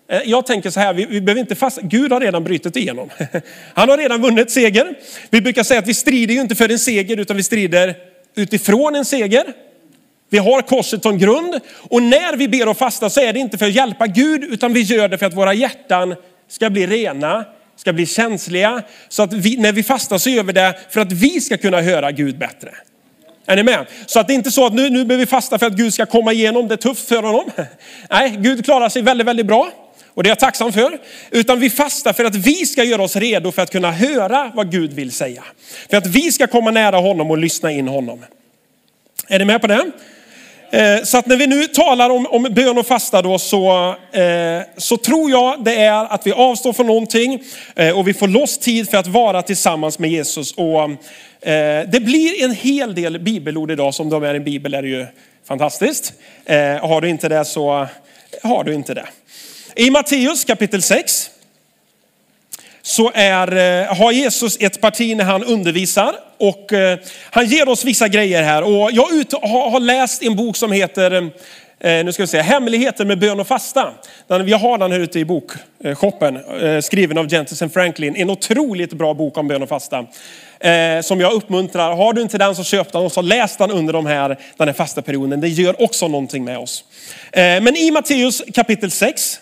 Eh, 0.09 0.21
jag 0.25 0.45
tänker 0.45 0.69
så 0.69 0.79
här, 0.79 0.93
vi, 0.93 1.05
vi 1.05 1.21
behöver 1.21 1.41
inte 1.41 1.55
fast, 1.55 1.81
Gud 1.81 2.11
har 2.11 2.19
redan 2.19 2.43
brutit 2.43 2.75
igenom. 2.75 3.09
Han 3.73 3.89
har 3.89 3.97
redan 3.97 4.21
vunnit 4.21 4.51
seger. 4.51 4.95
Vi 5.29 5.41
brukar 5.41 5.63
säga 5.63 5.79
att 5.79 5.87
vi 5.87 5.93
strider 5.93 6.33
ju 6.33 6.41
inte 6.41 6.55
för 6.55 6.69
en 6.69 6.79
seger 6.79 7.19
utan 7.19 7.37
vi 7.37 7.43
strider 7.43 7.95
utifrån 8.35 8.95
en 8.95 9.05
seger. 9.05 9.43
Vi 10.29 10.37
har 10.37 10.61
korset 10.61 11.03
som 11.03 11.17
grund 11.17 11.59
och 11.77 12.03
när 12.03 12.37
vi 12.37 12.47
ber 12.47 12.69
och 12.69 12.77
fastar 12.77 13.09
så 13.09 13.21
är 13.21 13.33
det 13.33 13.39
inte 13.39 13.57
för 13.57 13.65
att 13.65 13.75
hjälpa 13.75 14.07
Gud 14.07 14.43
utan 14.43 14.73
vi 14.73 14.81
gör 14.81 15.07
det 15.07 15.17
för 15.17 15.25
att 15.25 15.33
våra 15.33 15.53
hjärtan 15.53 16.15
ska 16.49 16.69
bli 16.69 16.87
rena, 16.87 17.45
ska 17.75 17.93
bli 17.93 18.05
känsliga. 18.05 18.83
Så 19.09 19.23
att 19.23 19.33
vi, 19.33 19.57
när 19.57 19.71
vi 19.71 19.83
fastar 19.83 20.17
så 20.17 20.29
gör 20.29 20.43
vi 20.43 20.53
det 20.53 20.79
för 20.89 21.01
att 21.01 21.11
vi 21.11 21.41
ska 21.41 21.57
kunna 21.57 21.81
höra 21.81 22.11
Gud 22.11 22.37
bättre. 22.37 22.69
Är 23.45 23.55
ni 23.55 23.63
med? 23.63 23.85
Så 24.05 24.19
att 24.19 24.27
det 24.27 24.33
är 24.33 24.35
inte 24.35 24.51
så 24.51 24.65
att 24.65 24.73
nu, 24.73 24.89
nu 24.89 25.05
behöver 25.05 25.25
vi 25.25 25.29
fasta 25.29 25.59
för 25.59 25.65
att 25.65 25.73
Gud 25.73 25.93
ska 25.93 26.05
komma 26.05 26.33
igenom, 26.33 26.67
det 26.67 26.75
är 26.75 26.77
tufft 26.77 27.07
för 27.07 27.23
honom. 27.23 27.45
Nej, 28.09 28.35
Gud 28.39 28.65
klarar 28.65 28.89
sig 28.89 29.01
väldigt, 29.01 29.27
väldigt 29.27 29.45
bra. 29.45 29.71
Och 30.13 30.23
det 30.23 30.27
är 30.27 30.31
jag 30.31 30.39
tacksam 30.39 30.73
för. 30.73 30.99
Utan 31.31 31.59
vi 31.59 31.69
fastar 31.69 32.13
för 32.13 32.25
att 32.25 32.35
vi 32.35 32.65
ska 32.65 32.83
göra 32.83 33.01
oss 33.01 33.15
redo 33.15 33.51
för 33.51 33.61
att 33.61 33.71
kunna 33.71 33.91
höra 33.91 34.51
vad 34.55 34.71
Gud 34.71 34.93
vill 34.93 35.11
säga. 35.11 35.43
För 35.89 35.97
att 35.97 36.07
vi 36.07 36.31
ska 36.31 36.47
komma 36.47 36.71
nära 36.71 36.97
honom 36.97 37.31
och 37.31 37.37
lyssna 37.37 37.71
in 37.71 37.87
honom. 37.87 38.25
Är 39.27 39.39
ni 39.39 39.45
med 39.45 39.61
på 39.61 39.67
det? 39.67 39.91
Eh, 40.71 41.03
så 41.03 41.17
att 41.17 41.25
när 41.25 41.37
vi 41.37 41.47
nu 41.47 41.67
talar 41.67 42.09
om, 42.09 42.27
om 42.27 42.43
bön 42.43 42.77
och 42.77 42.87
fasta 42.87 43.21
då 43.21 43.39
så, 43.39 43.95
eh, 44.11 44.61
så 44.77 44.97
tror 44.97 45.31
jag 45.31 45.63
det 45.63 45.75
är 45.75 46.13
att 46.13 46.27
vi 46.27 46.31
avstår 46.31 46.73
från 46.73 46.87
någonting 46.87 47.43
eh, 47.75 47.97
och 47.99 48.07
vi 48.07 48.13
får 48.13 48.27
loss 48.27 48.57
tid 48.57 48.89
för 48.89 48.97
att 48.97 49.07
vara 49.07 49.41
tillsammans 49.41 49.99
med 49.99 50.11
Jesus. 50.11 50.51
Och, 50.51 50.81
eh, 51.49 51.87
det 51.87 52.03
blir 52.03 52.43
en 52.43 52.51
hel 52.51 52.95
del 52.95 53.19
bibelord 53.19 53.71
idag, 53.71 53.93
som 53.93 54.09
de 54.09 54.23
är 54.23 54.33
i 54.33 54.37
en 54.37 54.43
bibel 54.43 54.73
är 54.73 54.81
det 54.81 54.87
ju 54.87 55.05
fantastiskt. 55.47 56.13
Eh, 56.45 56.57
har 56.57 57.01
du 57.01 57.09
inte 57.09 57.29
det 57.29 57.45
så 57.45 57.87
har 58.43 58.63
du 58.63 58.73
inte 58.73 58.93
det. 58.93 59.05
I 59.75 59.89
Matteus 59.89 60.45
kapitel 60.45 60.81
6 60.81 61.29
så 62.81 63.11
är, 63.13 63.81
eh, 63.81 63.95
har 63.95 64.11
Jesus 64.11 64.57
ett 64.59 64.81
parti 64.81 65.17
när 65.17 65.23
han 65.23 65.43
undervisar 65.43 66.15
och 66.37 66.73
eh, 66.73 66.99
han 67.29 67.45
ger 67.45 67.69
oss 67.69 67.85
vissa 67.85 68.07
grejer 68.07 68.43
här. 68.43 68.63
Och 68.63 68.91
jag 68.91 69.13
ut, 69.13 69.33
har 69.33 69.79
läst 69.79 70.23
en 70.23 70.35
bok 70.35 70.57
som 70.57 70.71
heter 70.71 71.11
eh, 71.79 72.05
nu 72.05 72.11
ska 72.13 72.23
vi 72.23 72.27
se, 72.27 72.41
Hemligheter 72.41 73.05
med 73.05 73.19
bön 73.19 73.39
och 73.39 73.47
fasta. 73.47 73.93
Jag 74.27 74.57
har 74.57 74.77
den 74.77 74.91
här 74.91 74.99
ute 74.99 75.19
i 75.19 75.25
bokshoppen, 75.25 76.39
skriven 76.81 77.17
av 77.17 77.33
Jentison 77.33 77.69
Franklin. 77.69 78.15
En 78.15 78.29
otroligt 78.29 78.93
bra 78.93 79.13
bok 79.13 79.37
om 79.37 79.47
bön 79.47 79.63
och 79.63 79.69
fasta. 79.69 80.05
Som 81.03 81.21
jag 81.21 81.33
uppmuntrar. 81.33 81.95
Har 81.95 82.13
du 82.13 82.21
inte 82.21 82.37
den 82.37 82.55
så 82.55 82.63
köp 82.63 82.91
den 82.91 83.01
och 83.01 83.11
så 83.11 83.21
läs 83.21 83.57
den 83.57 83.71
under 83.71 83.93
de 83.93 84.05
här, 84.05 84.39
den 84.57 84.67
här 84.67 84.73
fasta 84.73 85.01
perioden. 85.01 85.41
Det 85.41 85.47
gör 85.47 85.81
också 85.81 86.07
någonting 86.07 86.43
med 86.43 86.57
oss. 86.57 86.83
Men 87.33 87.75
i 87.75 87.91
Matteus 87.91 88.43
kapitel 88.53 88.91
6 88.91 89.39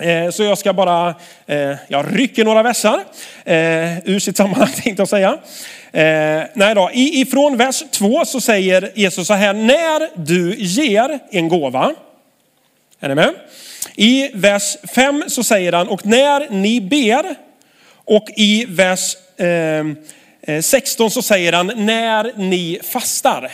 Eh, 0.00 0.30
så 0.30 0.42
jag 0.42 0.58
ska 0.58 0.72
bara, 0.72 1.14
eh, 1.46 1.76
jag 1.88 2.06
rycker 2.18 2.44
några 2.44 2.62
versar 2.62 3.04
eh, 3.44 3.98
ur 4.08 4.18
sitt 4.18 4.36
sammanhang 4.36 4.72
tänkte 4.82 5.00
jag 5.00 5.08
säga. 5.08 5.38
Nej 6.54 6.74
då, 6.74 6.90
ifrån 6.92 7.56
vers 7.56 7.82
2 7.90 8.24
så 8.24 8.40
säger 8.40 8.92
Jesus 8.94 9.26
så 9.26 9.34
här, 9.34 9.52
när 9.52 10.24
du 10.26 10.54
ger 10.58 11.18
en 11.30 11.48
gåva, 11.48 11.94
Är 13.00 13.08
ni 13.08 13.14
med? 13.14 13.34
I 13.94 14.30
vers 14.34 14.76
5 14.94 15.24
så 15.28 15.44
säger 15.44 15.72
han, 15.72 15.88
och 15.88 16.06
när 16.06 16.50
ni 16.50 16.80
ber, 16.80 17.34
och 18.04 18.28
i 18.36 18.66
vers 18.68 19.16
16 20.60 21.10
så 21.10 21.22
säger 21.22 21.52
han, 21.52 21.72
när 21.76 22.32
ni 22.36 22.80
fastar. 22.82 23.52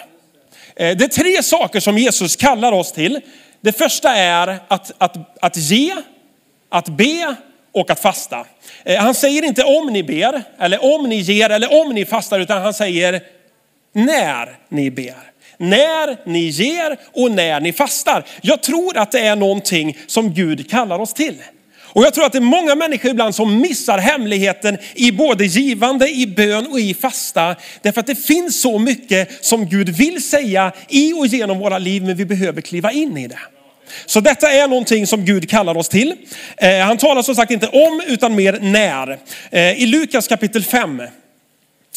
Det 0.75 1.03
är 1.03 1.09
tre 1.09 1.43
saker 1.43 1.81
som 1.81 1.99
Jesus 1.99 2.37
kallar 2.37 2.73
oss 2.73 2.93
till. 2.93 3.21
Det 3.61 3.73
första 3.73 4.15
är 4.15 4.59
att, 4.69 4.93
att, 4.99 5.45
att 5.45 5.57
ge, 5.57 5.95
att 6.71 6.89
be 6.89 7.37
och 7.73 7.91
att 7.91 8.01
fasta. 8.01 8.47
Eh, 8.85 9.01
han 9.01 9.15
säger 9.15 9.45
inte 9.45 9.65
om 9.65 9.87
ni 9.93 10.03
ber, 10.03 10.43
eller 10.59 10.95
om 10.95 11.09
ni 11.09 11.17
ger, 11.17 11.51
eller 11.51 11.81
om 11.83 11.95
ni 11.95 12.05
fastar, 12.05 12.41
utan 12.41 12.63
han 12.63 12.75
säger 12.75 13.23
när 13.93 14.59
ni 14.69 14.91
ber. 14.91 15.15
När 15.57 16.29
ni 16.29 16.41
ger 16.41 16.97
och 17.13 17.31
när 17.31 17.61
ni 17.61 17.73
fastar. 17.73 18.25
Jag 18.41 18.63
tror 18.63 18.97
att 18.97 19.13
det 19.13 19.21
är 19.21 19.37
någonting 19.37 19.99
som 20.07 20.35
Gud 20.35 20.71
kallar 20.71 20.99
oss 20.99 21.15
till. 21.15 21.37
Och 21.93 22.03
jag 22.05 22.15
tror 22.15 22.25
att 22.25 22.33
det 22.33 22.39
är 22.39 22.43
många 22.43 22.75
människor 22.75 23.11
ibland 23.11 23.35
som 23.35 23.61
missar 23.61 23.99
hemligheten 23.99 24.79
i 24.95 25.13
både 25.13 25.45
givande, 25.45 26.09
i 26.09 26.27
bön 26.27 26.67
och 26.67 26.81
i 26.81 26.95
fasta. 26.95 27.57
Därför 27.83 28.01
att 28.01 28.07
det 28.07 28.15
finns 28.15 28.61
så 28.61 28.79
mycket 28.79 29.45
som 29.45 29.67
Gud 29.67 29.89
vill 29.89 30.23
säga 30.23 30.73
i 30.89 31.13
och 31.13 31.27
genom 31.27 31.59
våra 31.59 31.79
liv, 31.79 32.03
men 32.05 32.17
vi 32.17 32.25
behöver 32.25 32.61
kliva 32.61 32.93
in 32.93 33.17
i 33.17 33.27
det. 33.27 33.39
Så 34.07 34.21
detta 34.21 34.53
är 34.53 34.69
någonting 34.69 35.07
som 35.07 35.25
Gud 35.25 35.51
kallar 35.51 35.77
oss 35.77 35.89
till. 35.89 36.15
Eh, 36.57 36.79
han 36.79 36.99
talar 36.99 37.23
som 37.23 37.35
sagt 37.35 37.51
inte 37.51 37.67
om 37.67 38.03
utan 38.07 38.35
mer 38.35 38.59
när. 38.61 39.19
Eh, 39.51 39.83
I 39.83 39.87
Lukas 39.87 40.29
kapitel 40.29 40.65
5 40.65 41.03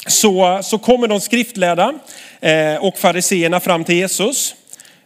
så, 0.07 0.59
så 0.63 0.77
kommer 0.77 1.07
de 1.07 1.21
skriftlärda 1.21 1.93
eh, 2.41 2.75
och 2.75 2.97
fariseerna 2.97 3.59
fram 3.59 3.83
till 3.83 3.95
Jesus. 3.95 4.55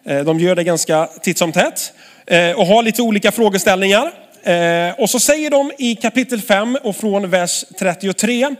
Eh, 0.05 0.19
de 0.19 0.39
gör 0.39 0.55
det 0.55 0.63
ganska 0.63 1.07
titt 1.21 1.37
som 1.37 1.51
tätt 1.51 1.93
eh, 2.27 2.51
och 2.51 2.65
har 2.65 2.83
lite 2.83 3.01
olika 3.01 3.31
frågeställningar. 3.31 4.11
Eh, 4.43 4.99
och 4.99 5.09
så 5.09 5.19
säger 5.19 5.49
de 5.49 5.71
i 5.77 5.95
kapitel 5.95 6.41
5 6.41 6.77
och 6.83 6.95
från 6.95 7.29
vers 7.29 7.65
33 7.79 8.55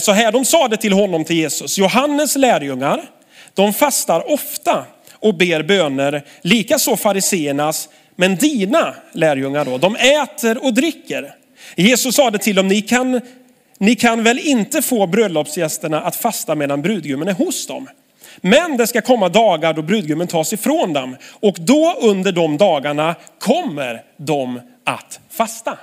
så 0.00 0.12
här, 0.12 0.32
de 0.32 0.44
sa 0.44 0.68
det 0.68 0.76
till 0.76 0.92
honom 0.92 1.24
till 1.24 1.36
Jesus, 1.36 1.78
Johannes 1.78 2.36
lärjungar, 2.36 3.02
de 3.54 3.72
fastar 3.72 4.32
ofta 4.32 4.84
och 5.20 5.34
ber 5.34 5.62
böner, 5.62 6.24
likaså 6.42 6.96
fariseernas, 6.96 7.88
men 8.16 8.36
dina 8.36 8.94
lärjungar 9.12 9.64
då, 9.64 9.78
de 9.78 9.96
äter 9.96 10.64
och 10.64 10.74
dricker. 10.74 11.34
Jesus 11.76 12.14
sade 12.14 12.38
till 12.38 12.56
dem, 12.56 12.68
ni 12.68 12.82
kan, 12.82 13.20
ni 13.78 13.94
kan 13.96 14.24
väl 14.24 14.38
inte 14.38 14.82
få 14.82 15.06
bröllopsgästerna 15.06 16.00
att 16.00 16.16
fasta 16.16 16.54
medan 16.54 16.82
brudgummen 16.82 17.28
är 17.28 17.32
hos 17.32 17.66
dem. 17.66 17.88
Men 18.40 18.76
det 18.76 18.86
ska 18.86 19.00
komma 19.00 19.28
dagar 19.28 19.72
då 19.72 19.82
brudgummen 19.82 20.26
tas 20.26 20.52
ifrån 20.52 20.92
dem 20.92 21.16
och 21.30 21.56
då 21.58 21.96
under 22.00 22.32
de 22.32 22.56
dagarna 22.56 23.14
kommer 23.38 24.02
de 24.16 24.60
att 24.84 25.20
fasta. 25.30 25.78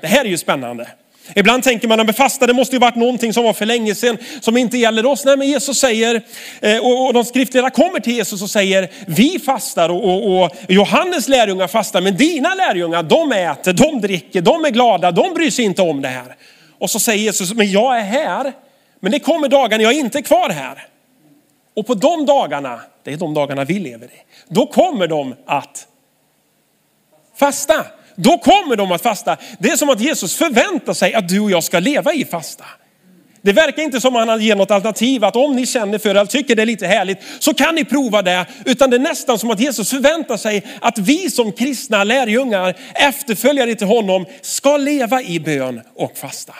Det 0.00 0.06
här 0.06 0.24
är 0.24 0.28
ju 0.28 0.38
spännande. 0.38 0.88
Ibland 1.34 1.62
tänker 1.62 1.88
man 1.88 2.00
att 2.00 2.16
fasta, 2.16 2.46
det 2.46 2.52
måste 2.52 2.76
ju 2.76 2.80
varit 2.80 2.96
någonting 2.96 3.32
som 3.32 3.44
var 3.44 3.52
för 3.52 3.66
länge 3.66 3.94
sedan 3.94 4.18
som 4.40 4.56
inte 4.56 4.78
gäller 4.78 5.06
oss. 5.06 5.24
Nej 5.24 5.36
men 5.36 5.48
Jesus 5.48 5.78
säger, 5.78 6.22
eh, 6.60 6.78
och 6.78 7.12
de 7.12 7.24
skriftliga 7.24 7.70
kommer 7.70 8.00
till 8.00 8.12
Jesus 8.12 8.42
och 8.42 8.50
säger, 8.50 8.90
vi 9.06 9.38
fastar 9.38 9.88
och, 9.88 10.04
och, 10.04 10.44
och 10.44 10.50
Johannes 10.68 11.28
lärjungar 11.28 11.68
fastar, 11.68 12.00
men 12.00 12.16
dina 12.16 12.54
lärjungar 12.54 13.02
de 13.02 13.32
äter, 13.32 13.72
de 13.72 14.00
dricker, 14.00 14.40
de 14.40 14.64
är 14.64 14.70
glada, 14.70 15.10
de 15.10 15.34
bryr 15.34 15.50
sig 15.50 15.64
inte 15.64 15.82
om 15.82 16.02
det 16.02 16.08
här. 16.08 16.36
Och 16.78 16.90
så 16.90 17.00
säger 17.00 17.22
Jesus, 17.22 17.54
men 17.54 17.70
jag 17.70 17.98
är 17.98 18.02
här, 18.02 18.52
men 19.00 19.12
det 19.12 19.18
kommer 19.18 19.48
dagar 19.48 19.78
när 19.78 19.84
jag 19.84 19.92
inte 19.92 20.18
är 20.18 20.22
kvar 20.22 20.50
här. 20.50 20.86
Och 21.74 21.86
på 21.86 21.94
de 21.94 22.26
dagarna, 22.26 22.80
det 23.04 23.12
är 23.12 23.16
de 23.16 23.34
dagarna 23.34 23.64
vi 23.64 23.78
lever 23.78 24.06
i, 24.06 24.22
då 24.48 24.66
kommer 24.66 25.06
de 25.06 25.34
att 25.46 25.86
fasta. 27.36 27.86
Då 28.16 28.38
kommer 28.38 28.76
de 28.76 28.92
att 28.92 29.02
fasta. 29.02 29.36
Det 29.58 29.70
är 29.70 29.76
som 29.76 29.90
att 29.90 30.00
Jesus 30.00 30.36
förväntar 30.36 30.94
sig 30.94 31.14
att 31.14 31.28
du 31.28 31.40
och 31.40 31.50
jag 31.50 31.64
ska 31.64 31.78
leva 31.78 32.12
i 32.12 32.24
fasta. 32.24 32.64
Det 33.42 33.52
verkar 33.52 33.82
inte 33.82 34.00
som 34.00 34.16
att 34.16 34.28
han 34.28 34.40
ger 34.40 34.56
något 34.56 34.70
alternativ, 34.70 35.24
att 35.24 35.36
om 35.36 35.56
ni 35.56 35.66
känner 35.66 35.98
för 35.98 36.14
det 36.14 36.20
eller 36.20 36.30
tycker 36.30 36.56
det 36.56 36.62
är 36.62 36.66
lite 36.66 36.86
härligt 36.86 37.18
så 37.38 37.54
kan 37.54 37.74
ni 37.74 37.84
prova 37.84 38.22
det. 38.22 38.46
Utan 38.64 38.90
det 38.90 38.96
är 38.96 39.00
nästan 39.00 39.38
som 39.38 39.50
att 39.50 39.60
Jesus 39.60 39.90
förväntar 39.90 40.36
sig 40.36 40.62
att 40.80 40.98
vi 40.98 41.30
som 41.30 41.52
kristna 41.52 42.04
lärjungar, 42.04 42.76
efterföljare 42.94 43.74
till 43.74 43.86
honom, 43.86 44.26
ska 44.40 44.76
leva 44.76 45.22
i 45.22 45.40
bön 45.40 45.80
och 45.94 46.16
fasta. 46.16 46.54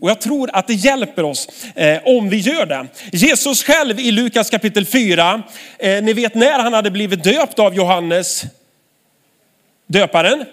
Och 0.00 0.10
jag 0.10 0.20
tror 0.20 0.50
att 0.52 0.66
det 0.66 0.74
hjälper 0.74 1.24
oss 1.24 1.48
eh, 1.74 1.98
om 2.04 2.28
vi 2.28 2.36
gör 2.36 2.66
det. 2.66 2.86
Jesus 3.12 3.62
själv 3.62 4.00
i 4.00 4.10
Lukas 4.10 4.50
kapitel 4.50 4.86
4, 4.86 5.42
eh, 5.78 6.02
ni 6.02 6.12
vet 6.12 6.34
när 6.34 6.58
han 6.58 6.72
hade 6.72 6.90
blivit 6.90 7.24
döpt 7.24 7.58
av 7.58 7.74
Johannes 7.74 8.44
döparen, 9.86 10.44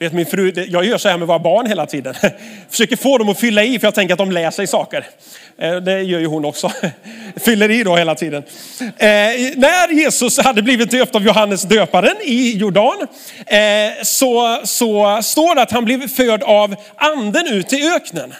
Vet 0.00 0.12
min 0.12 0.26
fru, 0.26 0.52
jag 0.68 0.84
gör 0.84 0.98
så 0.98 1.08
här 1.08 1.16
med 1.16 1.28
våra 1.28 1.38
barn 1.38 1.66
hela 1.66 1.86
tiden. 1.86 2.14
Försöker 2.70 2.96
få 2.96 3.18
dem 3.18 3.28
att 3.28 3.38
fylla 3.38 3.64
i 3.64 3.78
för 3.78 3.86
jag 3.86 3.94
tänker 3.94 4.14
att 4.14 4.18
de 4.18 4.32
lär 4.32 4.50
sig 4.50 4.66
saker. 4.66 5.06
Eh, 5.58 5.76
det 5.76 6.02
gör 6.02 6.20
ju 6.20 6.26
hon 6.26 6.44
också. 6.44 6.72
Fyller 7.36 7.70
i 7.70 7.84
då 7.84 7.96
hela 7.96 8.14
tiden. 8.14 8.42
Eh, 8.80 9.08
när 9.56 9.92
Jesus 9.92 10.38
hade 10.38 10.62
blivit 10.62 10.90
döpt 10.90 11.14
av 11.14 11.22
Johannes 11.22 11.62
döparen 11.62 12.16
i 12.22 12.56
Jordan 12.56 13.06
eh, 13.46 13.58
så, 14.02 14.60
så 14.64 15.20
står 15.22 15.54
det 15.54 15.62
att 15.62 15.70
han 15.70 15.84
blev 15.84 16.08
förd 16.08 16.42
av 16.42 16.74
anden 16.96 17.46
ut 17.46 17.72
i 17.72 17.88
öknen. 17.88 18.34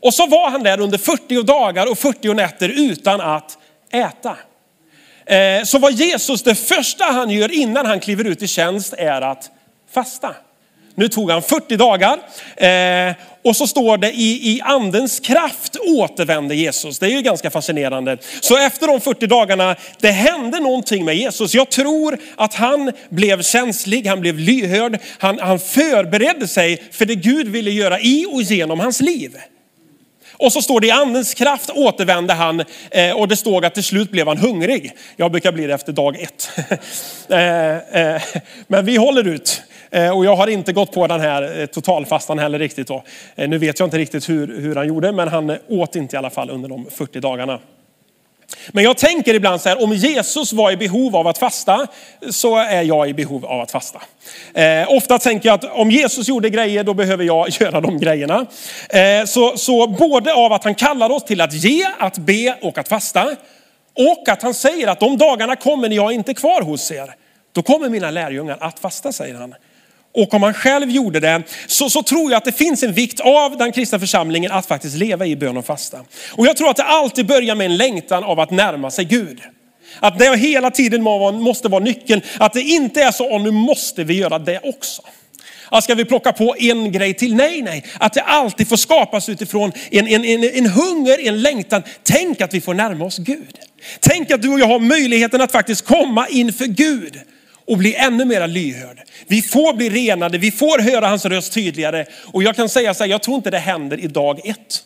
Och 0.00 0.14
så 0.14 0.26
var 0.26 0.50
han 0.50 0.62
där 0.62 0.80
under 0.80 0.98
40 0.98 1.42
dagar 1.42 1.90
och 1.90 1.98
40 1.98 2.34
nätter 2.34 2.68
utan 2.68 3.20
att 3.20 3.58
äta. 3.92 4.36
Eh, 5.26 5.64
så 5.64 5.78
vad 5.78 5.92
Jesus, 5.92 6.42
det 6.42 6.54
första 6.54 7.04
han 7.04 7.30
gör 7.30 7.52
innan 7.52 7.86
han 7.86 8.00
kliver 8.00 8.24
ut 8.24 8.42
i 8.42 8.48
tjänst 8.48 8.94
är 8.98 9.20
att 9.20 9.50
fasta. 9.94 10.34
Nu 10.94 11.08
tog 11.08 11.30
han 11.30 11.42
40 11.42 11.76
dagar 11.76 12.18
eh, 12.56 13.14
och 13.44 13.56
så 13.56 13.66
står 13.66 13.98
det 13.98 14.12
i, 14.12 14.54
i 14.56 14.60
andens 14.60 15.20
kraft 15.20 15.76
återvände 15.76 16.54
Jesus. 16.54 16.98
Det 16.98 17.06
är 17.06 17.10
ju 17.10 17.22
ganska 17.22 17.50
fascinerande. 17.50 18.18
Så 18.40 18.56
efter 18.56 18.86
de 18.86 19.00
40 19.00 19.26
dagarna, 19.26 19.76
det 20.00 20.10
hände 20.10 20.60
någonting 20.60 21.04
med 21.04 21.16
Jesus. 21.16 21.54
Jag 21.54 21.70
tror 21.70 22.18
att 22.36 22.54
han 22.54 22.92
blev 23.08 23.42
känslig, 23.42 24.06
han 24.06 24.20
blev 24.20 24.38
lyhörd, 24.38 24.98
han, 25.18 25.38
han 25.38 25.58
förberedde 25.58 26.48
sig 26.48 26.82
för 26.90 27.04
det 27.04 27.14
Gud 27.14 27.48
ville 27.48 27.70
göra 27.70 28.00
i 28.00 28.26
och 28.30 28.42
genom 28.42 28.80
hans 28.80 29.00
liv. 29.00 29.36
Och 30.32 30.52
så 30.52 30.62
står 30.62 30.80
det 30.80 30.86
i 30.86 30.90
andens 30.90 31.34
kraft 31.34 31.70
återvände 31.70 32.32
han 32.32 32.64
eh, 32.90 33.12
och 33.12 33.28
det 33.28 33.36
står 33.36 33.64
att 33.64 33.74
till 33.74 33.84
slut 33.84 34.10
blev 34.10 34.28
han 34.28 34.38
hungrig. 34.38 34.92
Jag 35.16 35.30
brukar 35.30 35.52
bli 35.52 35.66
det 35.66 35.74
efter 35.74 35.92
dag 35.92 36.20
ett. 36.20 36.50
Eh, 37.28 37.76
eh, 37.76 38.22
men 38.66 38.84
vi 38.84 38.96
håller 38.96 39.28
ut. 39.28 39.62
Eh, 39.92 40.16
och 40.16 40.24
jag 40.24 40.36
har 40.36 40.46
inte 40.46 40.72
gått 40.72 40.92
på 40.92 41.06
den 41.06 41.20
här 41.20 41.60
eh, 41.60 41.66
totalfastan 41.66 42.38
heller 42.38 42.58
riktigt. 42.58 42.88
Då. 42.88 43.02
Eh, 43.34 43.48
nu 43.48 43.58
vet 43.58 43.78
jag 43.78 43.86
inte 43.86 43.98
riktigt 43.98 44.28
hur, 44.28 44.60
hur 44.60 44.76
han 44.76 44.88
gjorde, 44.88 45.12
men 45.12 45.28
han 45.28 45.56
åt 45.68 45.96
inte 45.96 46.16
i 46.16 46.18
alla 46.18 46.30
fall 46.30 46.50
under 46.50 46.68
de 46.68 46.86
40 46.90 47.20
dagarna. 47.20 47.58
Men 48.68 48.84
jag 48.84 48.98
tänker 48.98 49.34
ibland 49.34 49.60
så 49.60 49.68
här, 49.68 49.82
om 49.82 49.92
Jesus 49.92 50.52
var 50.52 50.70
i 50.70 50.76
behov 50.76 51.16
av 51.16 51.26
att 51.26 51.38
fasta, 51.38 51.86
så 52.30 52.56
är 52.56 52.82
jag 52.82 53.08
i 53.08 53.14
behov 53.14 53.44
av 53.44 53.60
att 53.60 53.70
fasta. 53.70 54.02
Eh, 54.54 54.92
ofta 54.92 55.18
tänker 55.18 55.48
jag 55.48 55.54
att 55.54 55.64
om 55.64 55.90
Jesus 55.90 56.28
gjorde 56.28 56.50
grejer, 56.50 56.84
då 56.84 56.94
behöver 56.94 57.24
jag 57.24 57.48
göra 57.60 57.80
de 57.80 57.98
grejerna. 57.98 58.46
Eh, 58.88 59.24
så, 59.26 59.56
så 59.56 59.86
både 59.86 60.34
av 60.34 60.52
att 60.52 60.64
han 60.64 60.74
kallar 60.74 61.10
oss 61.10 61.24
till 61.24 61.40
att 61.40 61.52
ge, 61.52 61.86
att 61.98 62.18
be 62.18 62.58
och 62.62 62.78
att 62.78 62.88
fasta. 62.88 63.36
Och 63.94 64.28
att 64.28 64.42
han 64.42 64.54
säger 64.54 64.88
att 64.88 65.00
de 65.00 65.18
dagarna 65.18 65.56
kommer 65.56 65.88
när 65.88 65.96
jag 65.96 66.12
inte 66.12 66.32
är 66.32 66.34
kvar 66.34 66.62
hos 66.62 66.90
er. 66.90 67.14
Då 67.52 67.62
kommer 67.62 67.88
mina 67.88 68.10
lärjungar 68.10 68.56
att 68.60 68.78
fasta, 68.78 69.12
säger 69.12 69.34
han 69.34 69.54
och 70.14 70.34
om 70.34 70.42
han 70.42 70.54
själv 70.54 70.90
gjorde 70.90 71.20
det, 71.20 71.42
så, 71.66 71.90
så 71.90 72.02
tror 72.02 72.30
jag 72.30 72.38
att 72.38 72.44
det 72.44 72.52
finns 72.52 72.82
en 72.82 72.92
vikt 72.92 73.20
av 73.20 73.56
den 73.56 73.72
kristna 73.72 73.98
församlingen 73.98 74.52
att 74.52 74.66
faktiskt 74.66 74.96
leva 74.96 75.26
i 75.26 75.36
bön 75.36 75.56
och 75.56 75.66
fasta. 75.66 75.98
Och 76.32 76.46
jag 76.46 76.56
tror 76.56 76.70
att 76.70 76.76
det 76.76 76.82
alltid 76.82 77.26
börjar 77.26 77.54
med 77.54 77.64
en 77.64 77.76
längtan 77.76 78.24
av 78.24 78.40
att 78.40 78.50
närma 78.50 78.90
sig 78.90 79.04
Gud. 79.04 79.40
Att 80.00 80.18
det 80.18 80.36
hela 80.36 80.70
tiden 80.70 81.02
måste 81.02 81.68
vara 81.68 81.84
nyckeln. 81.84 82.22
Att 82.38 82.52
det 82.52 82.62
inte 82.62 83.02
är 83.02 83.10
så, 83.10 83.32
och 83.34 83.40
nu 83.40 83.50
måste 83.50 84.04
vi 84.04 84.14
göra 84.14 84.38
det 84.38 84.60
också. 84.62 85.02
Att 85.68 85.84
ska 85.84 85.94
vi 85.94 86.04
plocka 86.04 86.32
på 86.32 86.54
en 86.58 86.92
grej 86.92 87.14
till? 87.14 87.34
Nej, 87.34 87.62
nej. 87.62 87.84
Att 87.98 88.12
det 88.12 88.22
alltid 88.22 88.68
får 88.68 88.76
skapas 88.76 89.28
utifrån 89.28 89.72
en, 89.90 90.08
en, 90.08 90.24
en, 90.24 90.44
en 90.44 90.66
hunger, 90.66 91.28
en 91.28 91.42
längtan. 91.42 91.82
Tänk 92.02 92.40
att 92.40 92.54
vi 92.54 92.60
får 92.60 92.74
närma 92.74 93.04
oss 93.04 93.18
Gud. 93.18 93.58
Tänk 94.00 94.30
att 94.30 94.42
du 94.42 94.52
och 94.52 94.60
jag 94.60 94.66
har 94.66 94.78
möjligheten 94.78 95.40
att 95.40 95.52
faktiskt 95.52 95.84
komma 95.84 96.28
inför 96.28 96.64
Gud 96.66 97.20
och 97.66 97.78
bli 97.78 97.94
ännu 97.94 98.24
mer 98.24 98.46
lyhörd. 98.46 99.02
Vi 99.26 99.42
får 99.42 99.74
bli 99.74 99.90
renade, 99.90 100.38
vi 100.38 100.50
får 100.50 100.78
höra 100.78 101.06
hans 101.06 101.24
röst 101.24 101.52
tydligare. 101.52 102.06
Och 102.32 102.42
jag 102.42 102.56
kan 102.56 102.68
säga 102.68 102.94
så 102.94 103.04
här, 103.04 103.10
jag 103.10 103.22
tror 103.22 103.36
inte 103.36 103.50
det 103.50 103.58
händer 103.58 104.00
i 104.00 104.06
dag 104.06 104.40
ett. 104.44 104.84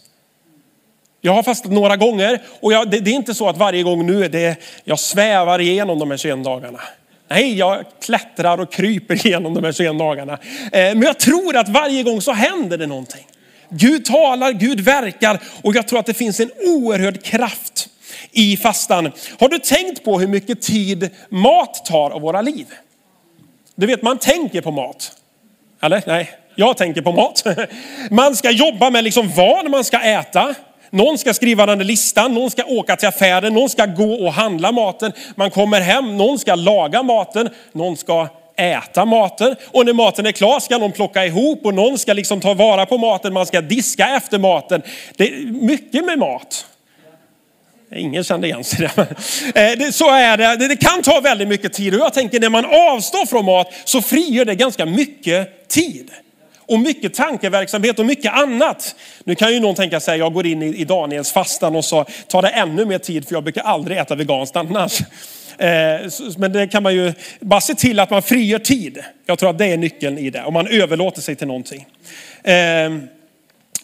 Jag 1.21 1.33
har 1.33 1.43
fastat 1.43 1.73
några 1.73 1.97
gånger 1.97 2.43
och 2.61 2.73
jag, 2.73 2.91
det, 2.91 3.01
det, 3.01 3.11
är 3.11 3.15
inte 3.15 3.35
så 3.35 3.49
att 3.49 3.57
varje 3.57 3.83
gång 3.83 4.07
nu 4.07 4.25
är 4.25 4.29
det, 4.29 4.57
jag 4.85 4.99
svävar 4.99 5.61
igenom 5.61 5.99
de 5.99 6.11
här 6.11 6.19
21 6.19 6.45
dagarna. 6.45 6.81
Nej, 7.29 7.59
jag 7.59 7.85
klättrar 8.03 8.61
och 8.61 8.73
kryper 8.73 9.15
igenom 9.27 9.55
de 9.55 9.65
här 9.65 9.73
21 9.73 9.99
dagarna. 9.99 10.33
Eh, 10.33 10.39
men 10.73 11.03
jag 11.03 11.19
tror 11.19 11.57
att 11.57 11.69
varje 11.69 12.03
gång 12.03 12.21
så 12.21 12.33
händer 12.33 12.79
det 12.79 12.87
någonting. 12.87 13.27
Gud 13.69 14.05
talar, 14.05 14.53
Gud 14.53 14.81
verkar 14.81 15.41
och 15.63 15.77
jag 15.77 15.89
tror 15.89 15.99
att 15.99 16.07
det 16.07 16.15
finns 16.15 16.41
en 16.41 16.51
oerhörd 16.67 17.23
kraft 17.23 17.89
i 18.33 18.57
fastan. 18.57 19.13
Har 19.39 19.49
du 19.49 19.59
tänkt 19.59 20.05
på 20.05 20.19
hur 20.19 20.27
mycket 20.27 20.63
tid 20.63 21.11
mat 21.29 21.85
tar 21.85 22.11
av 22.11 22.21
våra 22.21 22.43
liv? 22.43 22.67
Du 23.75 23.87
vet, 23.87 24.03
man 24.03 24.19
tänker 24.19 24.61
på 24.61 24.71
mat. 24.71 25.13
Eller? 25.83 26.03
Nej, 26.07 26.31
jag 26.55 26.77
tänker 26.77 27.03
på 27.03 27.13
mat. 27.13 27.45
Man 28.11 28.37
ska 28.37 28.51
jobba 28.51 28.91
med 28.91 29.05
liksom 29.05 29.33
vad 29.37 29.71
man 29.71 29.85
ska 29.85 30.01
äta. 30.01 30.55
Någon 30.91 31.19
ska 31.19 31.35
skriva 31.35 31.67
den 31.67 31.79
där 31.79 31.85
listan, 31.85 32.35
någon 32.35 32.51
ska 32.51 32.65
åka 32.65 32.97
till 32.97 33.09
affären, 33.09 33.55
någon 33.55 33.69
ska 33.69 33.87
gå 33.87 34.27
och 34.27 34.33
handla 34.33 34.73
maten. 34.73 35.13
Man 35.35 35.51
kommer 35.51 35.81
hem, 35.81 36.17
någon 36.17 36.39
ska 36.39 36.55
laga 36.55 37.03
maten, 37.03 37.49
någon 37.73 37.97
ska 37.97 38.29
äta 38.57 39.05
maten. 39.05 39.57
Och 39.73 39.87
när 39.87 39.93
maten 39.93 40.27
är 40.27 40.33
klar 40.33 40.61
ska 40.61 40.79
någon 40.79 40.93
plocka 40.93 41.27
ihop 41.27 41.67
och 41.67 41.75
någon 41.75 41.99
ska 41.99 42.13
liksom 42.13 42.41
ta 42.41 42.55
vara 42.55 42.87
på 42.87 42.99
maten, 42.99 43.33
man 43.33 43.47
ska 43.47 43.61
diska 43.61 44.09
efter 44.09 44.39
maten. 44.39 44.83
Det 45.17 45.25
är 45.25 45.47
mycket 45.47 46.05
med 46.05 46.19
mat. 46.19 46.67
Ingen 47.95 48.25
kände 48.25 48.47
igen 48.47 48.65
sig 48.65 48.91
där. 48.97 49.07
Eh, 49.55 49.91
så 49.91 50.11
är 50.11 50.37
det. 50.37 50.69
Det 50.69 50.77
kan 50.77 51.03
ta 51.03 51.21
väldigt 51.21 51.49
mycket 51.49 51.73
tid 51.73 51.95
och 51.95 52.01
jag 52.01 52.15
tänker 52.15 52.41
när 52.41 52.51
man 52.51 52.65
avstår 52.65 53.27
från 53.27 53.45
mat 53.45 53.73
så 53.85 54.03
frigör 54.03 54.45
det 54.45 54.55
ganska 54.55 54.87
mycket 54.87 55.69
tid. 55.69 56.11
Och 56.69 56.79
mycket 56.79 57.15
tankeverksamhet 57.15 57.99
och 57.99 58.07
mycket 58.07 58.33
annat. 58.33 58.97
Nu 59.25 59.35
kan 59.35 59.53
ju 59.53 59.61
någon 59.61 59.75
tänka 59.75 60.01
sig, 60.01 60.19
jag 60.19 60.33
går 60.33 60.47
in 60.47 60.63
i 60.63 60.85
Daniels 60.85 61.33
fastan 61.33 61.77
och 61.77 61.85
så 61.85 62.05
tar 62.29 62.43
det 62.43 62.49
ännu 62.49 62.85
mer 62.85 62.99
tid 62.99 63.29
för 63.29 63.35
jag 63.35 63.43
brukar 63.43 63.63
aldrig 63.63 63.99
äta 63.99 64.15
veganskt 64.15 64.57
annars. 64.57 65.01
Eh, 65.59 66.11
men 66.39 66.53
det 66.53 66.69
kan 66.69 66.83
man 66.83 66.95
ju 66.95 67.13
bara 67.41 67.61
se 67.61 67.75
till 67.75 68.01
att 68.01 68.11
man 68.11 68.23
frigör 68.23 68.59
tid. 68.59 68.99
Jag 69.27 69.39
tror 69.39 69.51
att 69.51 69.59
det 69.59 69.67
är 69.67 69.77
nyckeln 69.77 70.19
i 70.19 70.31
det, 70.31 70.43
om 70.43 70.55
man 70.55 70.67
överlåter 70.67 71.21
sig 71.21 71.37
till 71.37 71.47
någonting. 71.47 71.87
Eh, 72.43 72.91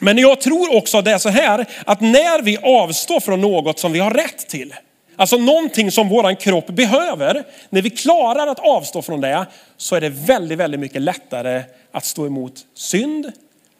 men 0.04 0.18
jag 0.18 0.40
tror 0.40 0.76
också 0.76 0.98
att 0.98 1.04
det 1.04 1.12
är 1.12 1.18
så 1.18 1.28
här, 1.28 1.66
att 1.86 2.00
när 2.00 2.42
vi 2.42 2.58
avstår 2.62 3.20
från 3.20 3.40
något 3.40 3.78
som 3.78 3.92
vi 3.92 3.98
har 3.98 4.10
rätt 4.10 4.48
till, 4.48 4.74
alltså 5.16 5.36
någonting 5.36 5.90
som 5.90 6.08
våran 6.08 6.36
kropp 6.36 6.66
behöver, 6.66 7.44
när 7.70 7.82
vi 7.82 7.90
klarar 7.90 8.46
att 8.46 8.58
avstå 8.58 9.02
från 9.02 9.20
det, 9.20 9.46
så 9.76 9.96
är 9.96 10.00
det 10.00 10.08
väldigt, 10.08 10.58
väldigt 10.58 10.80
mycket 10.80 11.02
lättare 11.02 11.62
att 11.92 12.04
stå 12.04 12.26
emot 12.26 12.52
synd, 12.74 13.32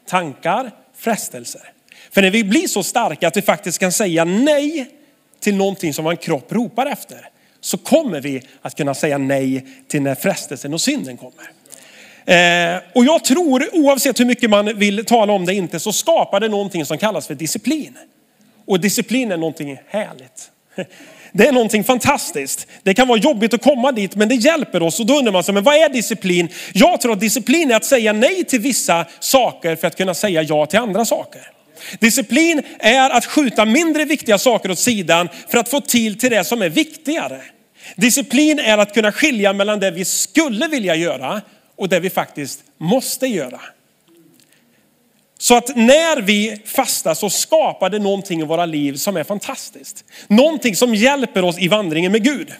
tankar, 0.07 0.71
frestelser. 0.97 1.61
För 2.11 2.21
när 2.21 2.31
vi 2.31 2.43
blir 2.43 2.67
så 2.67 2.83
starka 2.83 3.27
att 3.27 3.37
vi 3.37 3.41
faktiskt 3.41 3.79
kan 3.79 3.91
säga 3.91 4.23
nej 4.25 4.87
till 5.39 5.55
någonting 5.55 5.93
som 5.93 6.05
vår 6.05 6.15
kropp 6.15 6.51
ropar 6.51 6.85
efter, 6.85 7.29
så 7.61 7.77
kommer 7.77 8.21
vi 8.21 8.41
att 8.61 8.77
kunna 8.77 8.93
säga 8.93 9.17
nej 9.17 9.67
till 9.87 10.01
när 10.01 10.15
frestelsen 10.15 10.73
och 10.73 10.81
synden 10.81 11.17
kommer. 11.17 11.51
Eh, 12.25 12.81
och 12.93 13.05
jag 13.05 13.23
tror, 13.23 13.69
oavsett 13.73 14.19
hur 14.19 14.25
mycket 14.25 14.49
man 14.49 14.79
vill 14.79 15.05
tala 15.05 15.33
om 15.33 15.45
det 15.45 15.53
inte, 15.53 15.79
så 15.79 15.93
skapar 15.93 16.39
det 16.39 16.47
någonting 16.47 16.85
som 16.85 16.97
kallas 16.97 17.27
för 17.27 17.35
disciplin. 17.35 17.97
Och 18.67 18.79
disciplin 18.79 19.31
är 19.31 19.37
någonting 19.37 19.77
härligt. 19.87 20.51
Det 21.35 21.47
är 21.47 21.51
någonting 21.51 21.83
fantastiskt. 21.83 22.67
Det 22.83 22.93
kan 22.93 23.07
vara 23.07 23.19
jobbigt 23.19 23.53
att 23.53 23.63
komma 23.63 23.91
dit, 23.91 24.15
men 24.15 24.29
det 24.29 24.35
hjälper 24.35 24.83
oss. 24.83 24.99
Och 24.99 25.05
då 25.05 25.17
undrar 25.17 25.31
man 25.31 25.43
sig, 25.43 25.53
men 25.53 25.63
vad 25.63 25.75
är 25.75 25.89
disciplin? 25.89 26.49
Jag 26.73 27.01
tror 27.01 27.13
att 27.13 27.19
disciplin 27.19 27.71
är 27.71 27.75
att 27.75 27.85
säga 27.85 28.13
nej 28.13 28.43
till 28.43 28.59
vissa 28.59 29.05
saker 29.19 29.75
för 29.75 29.87
att 29.87 29.97
kunna 29.97 30.13
säga 30.13 30.41
ja 30.41 30.65
till 30.65 30.79
andra 30.79 31.05
saker. 31.05 31.41
Disciplin 31.99 32.61
är 32.79 33.09
att 33.09 33.25
skjuta 33.25 33.65
mindre 33.65 34.05
viktiga 34.05 34.37
saker 34.37 34.71
åt 34.71 34.79
sidan 34.79 35.29
för 35.49 35.57
att 35.57 35.69
få 35.69 35.81
tid 35.81 36.19
till 36.19 36.29
det 36.29 36.43
som 36.43 36.61
är 36.61 36.69
viktigare. 36.69 37.41
Disciplin 37.95 38.59
är 38.59 38.77
att 38.77 38.93
kunna 38.93 39.11
skilja 39.11 39.53
mellan 39.53 39.79
det 39.79 39.91
vi 39.91 40.05
skulle 40.05 40.67
vilja 40.67 40.95
göra 40.95 41.41
och 41.83 41.89
det 41.89 41.99
vi 41.99 42.09
faktiskt 42.09 42.63
måste 42.77 43.27
göra. 43.27 43.61
Så 45.37 45.57
att 45.57 45.75
när 45.75 46.21
vi 46.21 46.61
fastar 46.65 47.13
så 47.13 47.29
skapar 47.29 47.89
det 47.89 47.99
någonting 47.99 48.41
i 48.41 48.43
våra 48.43 48.65
liv 48.65 48.95
som 48.95 49.17
är 49.17 49.23
fantastiskt. 49.23 50.05
Någonting 50.27 50.75
som 50.75 50.95
hjälper 50.95 51.43
oss 51.43 51.59
i 51.59 51.67
vandringen 51.67 52.11
med 52.11 52.23
Gud. 52.23 52.53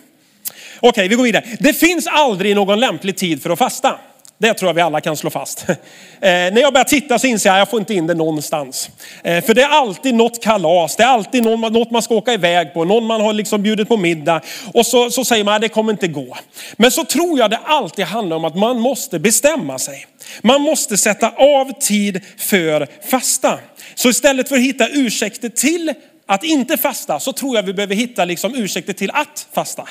Okej, 0.79 1.07
vi 1.07 1.15
går 1.15 1.23
vidare. 1.23 1.45
Det 1.59 1.73
finns 1.73 2.07
aldrig 2.07 2.55
någon 2.55 2.79
lämplig 2.79 3.17
tid 3.17 3.43
för 3.43 3.49
att 3.49 3.59
fasta. 3.59 3.99
Det 4.43 4.53
tror 4.53 4.69
jag 4.69 4.73
vi 4.73 4.81
alla 4.81 5.01
kan 5.01 5.17
slå 5.17 5.29
fast. 5.29 5.65
Eh, 6.21 6.29
när 6.29 6.61
jag 6.61 6.73
börjar 6.73 6.85
titta 6.85 7.19
så 7.19 7.27
inser 7.27 7.49
jag 7.49 7.55
att 7.55 7.59
jag 7.59 7.69
får 7.69 7.79
inte 7.79 7.93
in 7.93 8.07
det 8.07 8.13
någonstans. 8.13 8.89
Eh, 9.23 9.43
för 9.43 9.53
det 9.53 9.61
är 9.61 9.67
alltid 9.67 10.15
något 10.15 10.43
kalas, 10.43 10.95
det 10.95 11.03
är 11.03 11.07
alltid 11.07 11.43
något 11.43 11.91
man 11.91 12.01
ska 12.01 12.15
åka 12.15 12.33
iväg 12.33 12.73
på, 12.73 12.85
någon 12.85 13.05
man 13.05 13.21
har 13.21 13.33
liksom 13.33 13.61
bjudit 13.63 13.87
på 13.87 13.97
middag. 13.97 14.41
Och 14.73 14.85
så, 14.85 15.09
så 15.09 15.25
säger 15.25 15.43
man 15.43 15.53
att 15.53 15.61
det 15.61 15.69
kommer 15.69 15.91
inte 15.91 16.07
gå. 16.07 16.37
Men 16.77 16.91
så 16.91 17.05
tror 17.05 17.39
jag 17.39 17.49
det 17.49 17.59
alltid 17.65 18.05
handlar 18.05 18.37
om 18.37 18.45
att 18.45 18.55
man 18.55 18.79
måste 18.79 19.19
bestämma 19.19 19.79
sig. 19.79 20.05
Man 20.41 20.61
måste 20.61 20.97
sätta 20.97 21.29
av 21.29 21.71
tid 21.79 22.21
för 22.37 22.87
fasta. 23.09 23.59
Så 23.95 24.09
istället 24.09 24.49
för 24.49 24.55
att 24.55 24.61
hitta 24.61 24.87
ursäkter 24.87 25.49
till 25.49 25.93
att 26.25 26.43
inte 26.43 26.77
fasta 26.77 27.19
så 27.19 27.33
tror 27.33 27.55
jag 27.55 27.63
vi 27.63 27.73
behöver 27.73 27.95
hitta 27.95 28.25
liksom 28.25 28.55
ursäkter 28.55 28.93
till 28.93 29.11
att 29.11 29.47
fasta. 29.51 29.87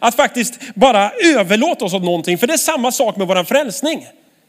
Att 0.00 0.14
faktiskt 0.14 0.60
bara 0.74 1.10
överlåta 1.10 1.84
oss 1.84 1.94
åt 1.94 2.02
någonting. 2.02 2.38
För 2.38 2.46
det 2.46 2.52
är 2.52 2.58
samma 2.58 2.92
sak 2.92 3.16
med 3.16 3.26
vår 3.26 3.44
frälsning. 3.44 4.06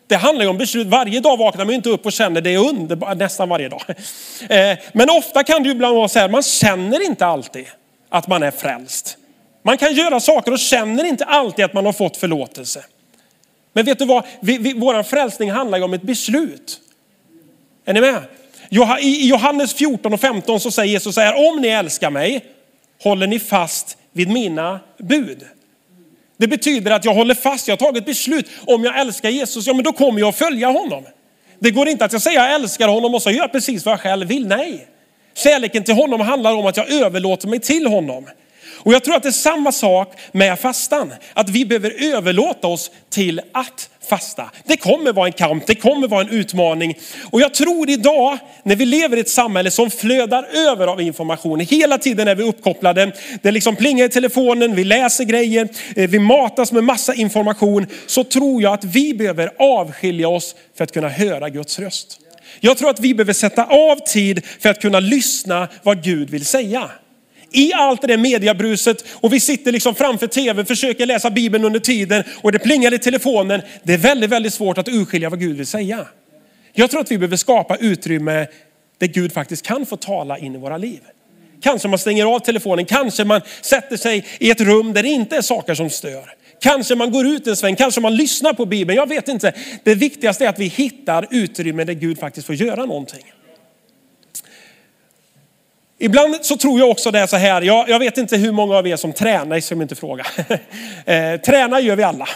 Det 0.08 0.16
handlar 0.16 0.46
ju 0.46 0.50
om 0.50 0.58
beslut. 0.58 0.88
Varje 0.88 1.20
dag 1.20 1.38
vaknar 1.38 1.66
man 1.66 1.76
inte 1.76 1.90
upp 1.90 2.06
och 2.06 2.12
känner 2.12 2.42
det 2.42 2.54
är 2.54 2.58
underbart, 2.58 3.18
nästan 3.18 3.50
varje 3.50 3.70
dag. 3.70 3.84
Eh, 4.50 4.78
men 4.94 5.10
ofta 5.10 5.44
kan 5.44 5.64
det 5.64 5.70
ju 5.70 5.76
ibland 5.76 5.96
vara 5.96 6.08
så 6.08 6.20
här, 6.20 6.30
man 6.30 6.44
känner 6.44 7.06
inte 7.06 7.26
alltid 7.26 7.66
att 8.10 8.28
man 8.28 8.44
är 8.44 8.52
frälst. 8.52 9.18
Man 9.64 9.78
kan 9.78 9.94
göra 9.94 10.20
saker 10.20 10.52
och 10.52 10.60
känner 10.60 11.04
inte 11.04 11.26
alltid 11.26 11.66
att 11.66 11.74
man 11.74 11.86
har 11.86 11.94
fått 11.94 12.18
förlåtelse. 12.18 12.84
Men 13.74 13.86
vet 13.86 14.00
du 14.00 14.06
vad, 14.06 14.24
vi, 14.40 14.58
vi, 14.58 15.04
frälsning 15.04 15.52
handlar 15.52 15.78
ju 15.78 15.84
om 15.84 15.94
ett 15.94 16.02
beslut. 16.02 16.80
Är 17.86 17.94
ni 17.94 18.02
med? 18.02 18.24
I 19.00 19.28
Johannes 19.28 19.74
14 19.74 20.14
och 20.14 20.20
15 20.20 20.60
så 20.60 20.72
säger 20.72 20.94
Jesus 20.94 21.16
så 21.16 21.22
här, 21.22 21.50
om 21.50 21.62
ni 21.62 21.68
älskar 21.68 22.10
mig 22.10 22.46
håller 23.04 23.28
ni 23.28 23.40
fast 23.40 23.98
vid 24.14 24.30
mina 24.30 24.80
bud. 24.98 25.46
Det 26.38 26.48
betyder 26.48 26.92
att 26.92 27.06
jag 27.06 27.14
håller 27.14 27.36
fast, 27.36 27.68
jag 27.68 27.74
har 27.74 27.78
tagit 27.78 28.06
beslut. 28.06 28.50
Om 28.66 28.84
jag 28.84 29.00
älskar 29.00 29.30
Jesus, 29.30 29.68
ja 29.68 29.74
men 29.74 29.84
då 29.84 29.94
kommer 29.94 30.20
jag 30.20 30.30
att 30.30 30.38
följa 30.38 30.68
honom. 30.68 31.04
Det 31.60 31.72
går 31.72 31.88
inte 31.88 32.06
att 32.06 32.14
jag 32.14 32.22
säger 32.22 32.40
jag 32.40 32.54
älskar 32.54 32.88
honom 32.88 33.16
och 33.16 33.22
så 33.22 33.32
gör 33.32 33.38
jag 33.38 33.52
precis 33.52 33.86
vad 33.86 33.94
jag 33.94 34.00
själv 34.00 34.28
vill. 34.28 34.48
Nej. 34.48 34.88
Kärleken 35.34 35.84
till 35.84 35.94
honom 35.94 36.22
handlar 36.22 36.54
om 36.54 36.66
att 36.66 36.78
jag 36.78 36.92
överlåter 36.92 37.48
mig 37.48 37.60
till 37.60 37.88
honom. 37.88 38.26
Och 38.84 38.94
jag 38.94 39.04
tror 39.04 39.16
att 39.16 39.24
det 39.24 39.30
är 39.30 39.32
samma 39.32 39.72
sak 39.72 40.14
med 40.32 40.60
fastan. 40.60 41.14
Att 41.34 41.50
vi 41.50 41.66
behöver 41.66 42.14
överlåta 42.16 42.68
oss 42.68 42.92
till 43.10 43.42
att 43.52 43.90
fasta. 44.10 44.50
Det 44.66 44.78
kommer 44.78 45.14
vara 45.14 45.28
en 45.28 45.34
kamp, 45.34 45.68
det 45.68 45.76
kommer 45.76 46.08
vara 46.08 46.22
en 46.22 46.30
utmaning. 46.30 46.98
Och 47.32 47.42
jag 47.42 47.54
tror 47.54 47.90
idag, 47.90 48.38
när 48.64 48.76
vi 48.76 48.86
lever 48.86 49.18
i 49.18 49.20
ett 49.20 49.30
samhälle 49.30 49.72
som 49.72 49.92
flödar 49.92 50.44
över 50.44 50.88
av 50.88 51.02
information, 51.02 51.60
hela 51.60 51.98
tiden 51.98 52.28
är 52.28 52.36
vi 52.36 52.44
uppkopplade, 52.44 53.12
det 53.42 53.52
liksom 53.52 53.76
plingar 53.76 54.06
i 54.06 54.10
telefonen, 54.10 54.76
vi 54.76 54.84
läser 54.84 55.24
grejer, 55.24 55.68
eh, 55.96 56.10
vi 56.10 56.20
matas 56.20 56.72
med 56.72 56.84
massa 56.84 57.14
information, 57.14 57.88
så 58.08 58.24
tror 58.24 58.62
jag 58.62 58.74
att 58.74 58.84
vi 58.84 59.14
behöver 59.14 59.52
avskilja 59.60 60.30
oss 60.30 60.56
för 60.78 60.84
att 60.84 60.92
kunna 60.92 61.10
höra 61.10 61.50
Guds 61.50 61.80
röst. 61.80 62.20
Jag 62.60 62.78
tror 62.78 62.90
att 62.90 63.00
vi 63.00 63.14
behöver 63.14 63.34
sätta 63.34 63.66
av 63.66 63.96
tid 63.96 64.46
för 64.60 64.70
att 64.70 64.82
kunna 64.82 65.00
lyssna 65.00 65.68
vad 65.84 66.04
Gud 66.04 66.30
vill 66.30 66.46
säga 66.46 66.90
i 67.52 67.74
allt 67.74 68.02
det 68.02 68.08
där 68.08 68.18
mediabruset 68.18 69.06
och 69.14 69.34
vi 69.34 69.40
sitter 69.40 69.72
liksom 69.72 69.96
framför 69.96 70.28
tv, 70.28 70.66
försöker 70.66 71.06
läsa 71.06 71.30
bibeln 71.32 71.66
under 71.66 71.80
tiden 71.80 72.24
och 72.42 72.52
det 72.52 72.60
plingar 72.60 72.94
i 72.94 73.00
telefonen. 73.00 73.62
Det 73.84 73.94
är 73.94 73.98
väldigt, 73.98 74.30
väldigt 74.30 74.54
svårt 74.54 74.78
att 74.78 74.88
urskilja 74.88 75.30
vad 75.30 75.40
Gud 75.40 75.58
vill 75.58 75.68
säga. 75.68 76.06
Jag 76.74 76.92
tror 76.92 77.02
att 77.02 77.12
vi 77.12 77.18
behöver 77.18 77.38
skapa 77.38 77.76
utrymme 77.76 78.48
där 78.98 79.08
Gud 79.08 79.34
faktiskt 79.34 79.66
kan 79.66 79.86
få 79.86 79.98
tala 79.98 80.38
in 80.38 80.56
i 80.56 80.58
våra 80.58 80.78
liv. 80.78 81.00
Kanske 81.62 81.88
man 81.88 82.00
stänger 82.00 82.26
av 82.26 82.40
telefonen, 82.40 82.86
kanske 82.86 83.24
man 83.24 83.42
sätter 83.62 83.98
sig 83.98 84.26
i 84.40 84.52
ett 84.52 84.62
rum 84.62 84.94
där 84.94 85.04
det 85.04 85.10
inte 85.10 85.38
är 85.38 85.42
saker 85.42 85.76
som 85.76 85.90
stör. 85.90 86.34
Kanske 86.62 86.96
man 86.96 87.12
går 87.12 87.28
ut 87.28 87.48
en 87.48 87.56
sväng, 87.56 87.76
kanske 87.76 88.02
man 88.02 88.16
lyssnar 88.16 88.54
på 88.54 88.66
Bibeln, 88.66 88.98
jag 88.98 89.10
vet 89.10 89.28
inte. 89.28 89.54
Det 89.84 89.96
viktigaste 89.96 90.46
är 90.46 90.50
att 90.50 90.60
vi 90.60 90.66
hittar 90.66 91.28
utrymme 91.32 91.84
där 91.84 91.94
Gud 91.94 92.20
faktiskt 92.20 92.48
får 92.48 92.56
göra 92.56 92.86
någonting. 92.86 93.24
Ibland 96.02 96.36
så 96.42 96.58
tror 96.58 96.80
jag 96.80 96.90
också 96.90 97.12
det 97.12 97.20
är 97.20 97.28
så 97.28 97.38
här, 97.38 97.62
jag, 97.62 97.90
jag 97.90 98.00
vet 98.00 98.18
inte 98.18 98.38
hur 98.38 98.52
många 98.52 98.78
av 98.78 98.88
er 98.88 98.96
som 98.96 99.14
tränar, 99.14 99.60
som 99.60 99.80
jag 99.80 99.86
inte 99.86 99.96
fråga. 99.96 100.26
eh, 101.06 101.42
träna 101.42 101.80
gör 101.80 101.96
vi 101.96 102.04
alla 102.04 102.28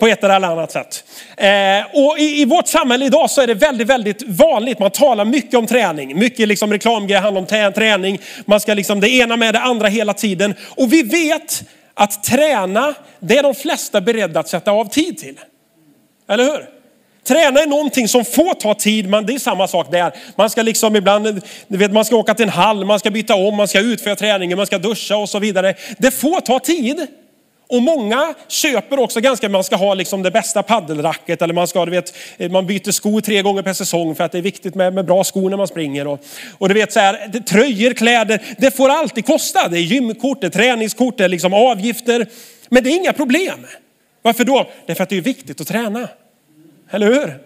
på 0.00 0.06
ett 0.06 0.24
eller 0.24 0.34
annat 0.34 0.72
sätt. 0.72 1.04
Eh, 1.36 2.02
och 2.02 2.18
i, 2.18 2.42
i, 2.42 2.44
vårt 2.44 2.68
samhälle 2.68 3.04
idag 3.04 3.30
så 3.30 3.40
är 3.40 3.46
det 3.46 3.54
väldigt, 3.54 3.88
väldigt 3.88 4.22
vanligt. 4.22 4.78
Man 4.78 4.90
talar 4.90 5.24
mycket 5.24 5.54
om 5.54 5.66
träning. 5.66 6.18
Mycket 6.18 6.48
liksom 6.48 6.72
reklamgrejer 6.72 7.20
handlar 7.20 7.40
om 7.40 7.72
träning. 7.72 8.20
Man 8.44 8.60
ska 8.60 8.74
liksom 8.74 9.00
det 9.00 9.08
ena 9.08 9.36
med 9.36 9.54
det 9.54 9.60
andra 9.60 9.88
hela 9.88 10.14
tiden. 10.14 10.54
Och 10.60 10.92
vi 10.92 11.02
vet 11.02 11.64
att 11.94 12.24
träna, 12.24 12.94
det 13.20 13.38
är 13.38 13.42
de 13.42 13.54
flesta 13.54 14.00
beredda 14.00 14.40
att 14.40 14.48
sätta 14.48 14.70
av 14.70 14.84
tid 14.84 15.18
till. 15.18 15.40
Eller 16.28 16.44
hur? 16.44 16.77
Träna 17.28 17.60
är 17.60 17.66
någonting 17.66 18.08
som 18.08 18.24
får 18.24 18.54
ta 18.54 18.74
tid, 18.74 19.08
men 19.08 19.26
det 19.26 19.34
är 19.34 19.38
samma 19.38 19.68
sak 19.68 19.90
där. 19.90 20.12
Man 20.36 20.50
ska 20.50 20.62
liksom 20.62 20.96
ibland, 20.96 21.42
du 21.68 21.76
vet, 21.76 21.92
man 21.92 22.04
ska 22.04 22.16
åka 22.16 22.34
till 22.34 22.42
en 22.42 22.48
hall, 22.48 22.84
man 22.84 22.98
ska 22.98 23.10
byta 23.10 23.34
om, 23.34 23.56
man 23.56 23.68
ska 23.68 23.80
utföra 23.80 24.16
träningen, 24.16 24.56
man 24.56 24.66
ska 24.66 24.78
duscha 24.78 25.16
och 25.16 25.28
så 25.28 25.38
vidare. 25.38 25.74
Det 25.98 26.10
får 26.10 26.40
ta 26.40 26.58
tid. 26.58 27.06
Och 27.70 27.82
många 27.82 28.34
köper 28.48 28.98
också 28.98 29.20
ganska, 29.20 29.48
man 29.48 29.64
ska 29.64 29.76
ha 29.76 29.94
liksom 29.94 30.22
det 30.22 30.30
bästa 30.30 30.62
paddelracket 30.62 31.42
eller 31.42 31.54
man 31.54 31.68
ska, 31.68 31.84
du 31.84 31.90
vet, 31.90 32.14
man 32.50 32.66
byter 32.66 32.90
skor 32.90 33.20
tre 33.20 33.42
gånger 33.42 33.62
per 33.62 33.72
säsong 33.72 34.14
för 34.14 34.24
att 34.24 34.32
det 34.32 34.38
är 34.38 34.42
viktigt 34.42 34.74
med, 34.74 34.94
med 34.94 35.04
bra 35.04 35.24
skor 35.24 35.50
när 35.50 35.56
man 35.56 35.68
springer. 35.68 36.06
Och, 36.06 36.20
och 36.58 36.68
du 36.68 36.74
vet 36.74 36.92
så 36.92 37.00
här, 37.00 37.28
det, 37.32 37.40
tröjor, 37.40 37.92
kläder, 37.92 38.42
det 38.58 38.70
får 38.70 38.88
alltid 38.88 39.26
kosta. 39.26 39.68
Det 39.68 39.78
är 39.78 39.80
gymkort, 39.80 40.40
det 40.40 40.46
är 40.46 40.50
träningskort, 40.50 41.18
det 41.18 41.24
är 41.24 41.28
liksom 41.28 41.54
avgifter. 41.54 42.26
Men 42.68 42.84
det 42.84 42.90
är 42.90 42.96
inga 42.96 43.12
problem. 43.12 43.66
Varför 44.22 44.44
då? 44.44 44.70
Därför 44.86 45.02
att 45.02 45.08
det 45.08 45.16
är 45.16 45.20
viktigt 45.20 45.60
att 45.60 45.68
träna. 45.68 46.08
Eller 46.90 47.06
hur? 47.06 47.38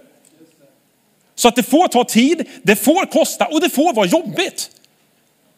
Så 1.34 1.48
att 1.48 1.56
det 1.56 1.62
får 1.62 1.88
ta 1.88 2.04
tid, 2.04 2.48
det 2.62 2.76
får 2.76 3.06
kosta 3.06 3.46
och 3.46 3.60
det 3.60 3.70
får 3.70 3.94
vara 3.94 4.06
jobbigt. 4.06 4.70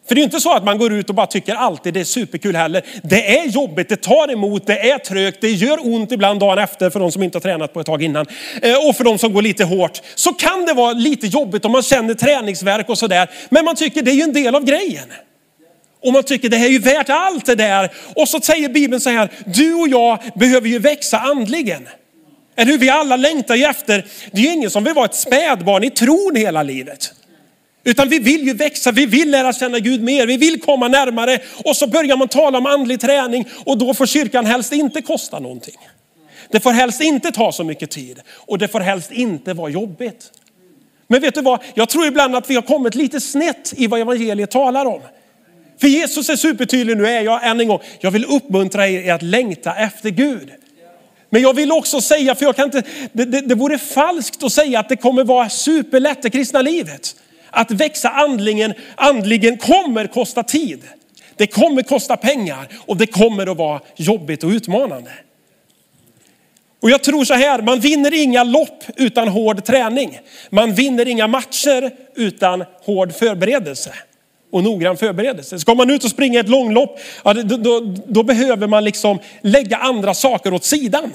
För 0.09 0.15
det 0.15 0.19
är 0.19 0.23
ju 0.23 0.25
inte 0.25 0.41
så 0.41 0.53
att 0.53 0.65
man 0.65 0.79
går 0.79 0.93
ut 0.93 1.09
och 1.09 1.15
bara 1.15 1.27
tycker 1.27 1.55
alltid 1.55 1.95
det 1.95 2.01
är 2.01 2.05
superkul 2.05 2.57
heller. 2.57 2.85
Det 3.03 3.39
är 3.39 3.47
jobbigt, 3.47 3.89
det 3.89 3.97
tar 3.97 4.33
emot, 4.33 4.67
det 4.67 4.91
är 4.91 4.99
trögt, 4.99 5.41
det 5.41 5.51
gör 5.51 5.79
ont 5.87 6.13
ibland 6.13 6.41
dagen 6.41 6.59
efter 6.59 6.91
för 6.91 7.01
de 7.01 7.13
som 7.13 7.23
inte 7.23 7.37
har 7.37 7.41
tränat 7.41 7.73
på 7.73 7.81
ett 7.81 7.87
tag 7.87 8.03
innan. 8.03 8.27
Eh, 8.63 8.89
och 8.89 8.97
för 8.97 9.05
de 9.05 9.19
som 9.19 9.33
går 9.33 9.43
lite 9.43 9.65
hårt. 9.65 10.03
Så 10.15 10.33
kan 10.33 10.67
det 10.67 10.73
vara 10.73 10.93
lite 10.93 11.27
jobbigt 11.27 11.65
om 11.65 11.73
man 11.73 11.83
känner 11.83 12.15
träningsverk 12.15 12.89
och 12.89 12.99
sådär. 12.99 13.31
Men 13.49 13.65
man 13.65 13.77
tycker 13.77 14.03
det 14.03 14.11
är 14.11 14.15
ju 14.15 14.23
en 14.23 14.33
del 14.33 14.55
av 14.55 14.65
grejen. 14.65 15.13
Och 16.03 16.13
man 16.13 16.23
tycker 16.23 16.49
det 16.49 16.57
här 16.57 16.67
är 16.67 16.71
ju 16.71 16.79
värt 16.79 17.11
allt 17.11 17.47
det 17.47 17.55
där. 17.55 17.91
Och 18.17 18.29
så 18.29 18.41
säger 18.41 18.69
Bibeln 18.69 19.01
så 19.01 19.11
här, 19.11 19.29
du 19.47 19.75
och 19.75 19.89
jag 19.89 20.19
behöver 20.35 20.69
ju 20.69 20.79
växa 20.79 21.19
andligen. 21.19 21.89
Eller 22.57 22.73
hur? 22.73 22.79
Vi 22.79 22.91
alla 22.91 23.17
längtar 23.17 23.55
ju 23.55 23.65
efter, 23.65 24.07
det 24.33 24.41
är 24.41 24.45
ju 24.45 24.53
ingen 24.53 24.71
som 24.71 24.85
vill 24.85 24.95
vara 24.95 25.05
ett 25.05 25.15
spädbarn 25.15 25.85
i 25.85 25.91
tron 25.91 26.37
hela 26.37 26.63
livet. 26.63 27.13
Utan 27.85 28.09
vi 28.09 28.19
vill 28.19 28.47
ju 28.47 28.55
växa, 28.55 28.93
vi 28.93 29.07
vill 29.07 29.31
lära 29.31 29.53
känna 29.53 29.79
Gud 29.79 30.03
mer, 30.03 30.27
vi 30.27 30.37
vill 30.37 30.61
komma 30.61 30.89
närmare. 30.89 31.39
Och 31.65 31.77
så 31.77 31.87
börjar 31.87 32.17
man 32.17 32.29
tala 32.29 32.59
om 32.59 32.67
andlig 32.67 33.01
träning 33.01 33.49
och 33.65 33.79
då 33.79 33.95
får 33.95 34.07
kyrkan 34.07 34.47
helst 34.47 34.73
inte 34.73 35.03
kosta 35.03 35.39
någonting. 35.39 35.77
Det 36.51 36.61
får 36.61 36.71
helst 36.71 37.03
inte 37.03 37.31
ta 37.31 37.53
så 37.53 37.65
mycket 37.65 37.91
tid 37.91 38.21
och 38.29 38.59
det 38.59 38.69
får 38.69 38.81
helst 38.81 39.13
inte 39.13 39.53
vara 39.53 39.71
jobbigt. 39.71 40.31
Men 41.07 41.21
vet 41.21 41.35
du 41.35 41.43
vad, 41.43 41.61
jag 41.75 41.89
tror 41.89 42.07
ibland 42.07 42.37
att 42.37 42.51
vi 42.51 42.55
har 42.55 42.63
kommit 42.63 42.95
lite 42.95 43.21
snett 43.21 43.73
i 43.77 43.87
vad 43.87 44.01
evangeliet 44.01 44.51
talar 44.51 44.87
om. 44.87 45.01
För 45.81 45.89
Jesus 45.89 46.29
är 46.29 46.37
supertydlig, 46.37 46.97
nu 46.97 47.07
är 47.07 47.21
jag 47.21 47.47
än 47.47 47.61
en 47.61 47.69
gång, 47.69 47.81
jag 48.01 48.11
vill 48.11 48.25
uppmuntra 48.25 48.89
er 48.89 49.13
att 49.13 49.23
längta 49.23 49.75
efter 49.75 50.11
Gud. 50.11 50.51
Men 51.35 51.43
jag 51.43 51.55
vill 51.55 51.73
också 51.73 52.01
säga, 52.01 52.35
för 52.35 52.45
jag 52.45 52.57
kan 52.57 52.65
inte, 52.65 52.83
det, 53.13 53.25
det, 53.25 53.41
det 53.41 53.55
vore 53.55 53.79
falskt 53.79 54.43
att 54.43 54.53
säga 54.53 54.81
att 54.81 54.89
det 54.89 54.97
kommer 54.97 55.25
vara 55.25 55.49
superlätt 55.49 56.23
det 56.23 56.31
kristna 56.31 56.63
livet. 56.63 57.17
Att 57.51 57.71
växa 57.71 58.09
andligen, 58.09 58.75
andligen 58.95 59.59
kommer 59.59 60.07
kosta 60.07 60.43
tid. 60.43 60.83
Det 61.37 61.47
kommer 61.47 61.83
kosta 61.83 62.17
pengar 62.17 62.69
och 62.79 62.97
det 62.97 63.07
kommer 63.07 63.51
att 63.51 63.57
vara 63.57 63.81
jobbigt 63.97 64.45
och 64.45 64.51
utmanande. 64.51 65.11
Och 66.83 66.91
jag 66.91 67.03
tror 67.03 67.25
så 67.25 67.35
här, 67.35 67.63
man 67.63 67.81
vinner 67.81 68.15
inga 68.23 68.45
lopp 68.45 68.85
utan 68.97 69.29
hård 69.29 69.65
träning. 69.65 70.21
Man 70.51 70.75
vinner 70.75 71.09
inga 71.09 71.27
matcher 71.27 71.91
utan 72.15 72.65
hård 72.85 73.15
förberedelse 73.15 73.95
och 74.55 74.65
noggrann 74.65 74.97
förberedelse. 74.97 75.59
Ska 75.59 75.75
man 75.75 75.91
ut 75.91 76.05
och 76.05 76.11
springa 76.11 76.41
ett 76.41 76.49
långlopp, 76.49 76.99
ja, 77.25 77.33
då, 77.35 77.57
då, 77.57 77.95
då 78.07 78.23
behöver 78.23 78.67
man 78.67 78.85
liksom 78.85 79.19
lägga 79.41 79.77
andra 79.77 80.15
saker 80.15 80.55
åt 80.55 80.65
sidan. 80.65 81.13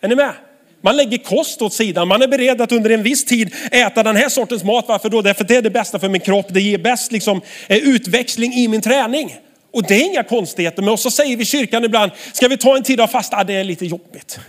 Är 0.00 0.08
ni 0.08 0.14
med? 0.14 0.32
Man 0.80 0.96
lägger 0.96 1.18
kost 1.18 1.62
åt 1.62 1.72
sidan. 1.72 2.08
Man 2.08 2.22
är 2.22 2.28
beredd 2.28 2.60
att 2.60 2.72
under 2.72 2.90
en 2.90 3.02
viss 3.02 3.24
tid 3.24 3.54
äta 3.70 4.02
den 4.02 4.16
här 4.16 4.28
sortens 4.28 4.64
mat. 4.64 4.84
Varför 4.88 5.08
då? 5.08 5.22
Därför 5.22 5.44
att 5.44 5.48
det 5.48 5.56
är 5.56 5.62
det 5.62 5.70
bästa 5.70 5.98
för 5.98 6.08
min 6.08 6.20
kropp. 6.20 6.46
Det 6.48 6.60
ger 6.60 6.78
bäst 6.78 7.12
liksom, 7.12 7.40
eh, 7.68 7.76
utväxling 7.76 8.52
i 8.52 8.68
min 8.68 8.80
träning. 8.80 9.36
Och 9.72 9.82
det 9.82 9.94
är 9.94 10.04
inga 10.04 10.22
konstigheter. 10.22 10.82
Men 10.82 10.98
så 10.98 11.10
säger 11.10 11.36
vi 11.36 11.42
i 11.42 11.46
kyrkan 11.46 11.84
ibland, 11.84 12.10
ska 12.32 12.48
vi 12.48 12.56
ta 12.56 12.76
en 12.76 12.82
tid 12.82 13.00
av 13.00 13.06
fasta? 13.06 13.44
det 13.44 13.54
är 13.54 13.64
lite 13.64 13.86
jobbigt. 13.86 14.40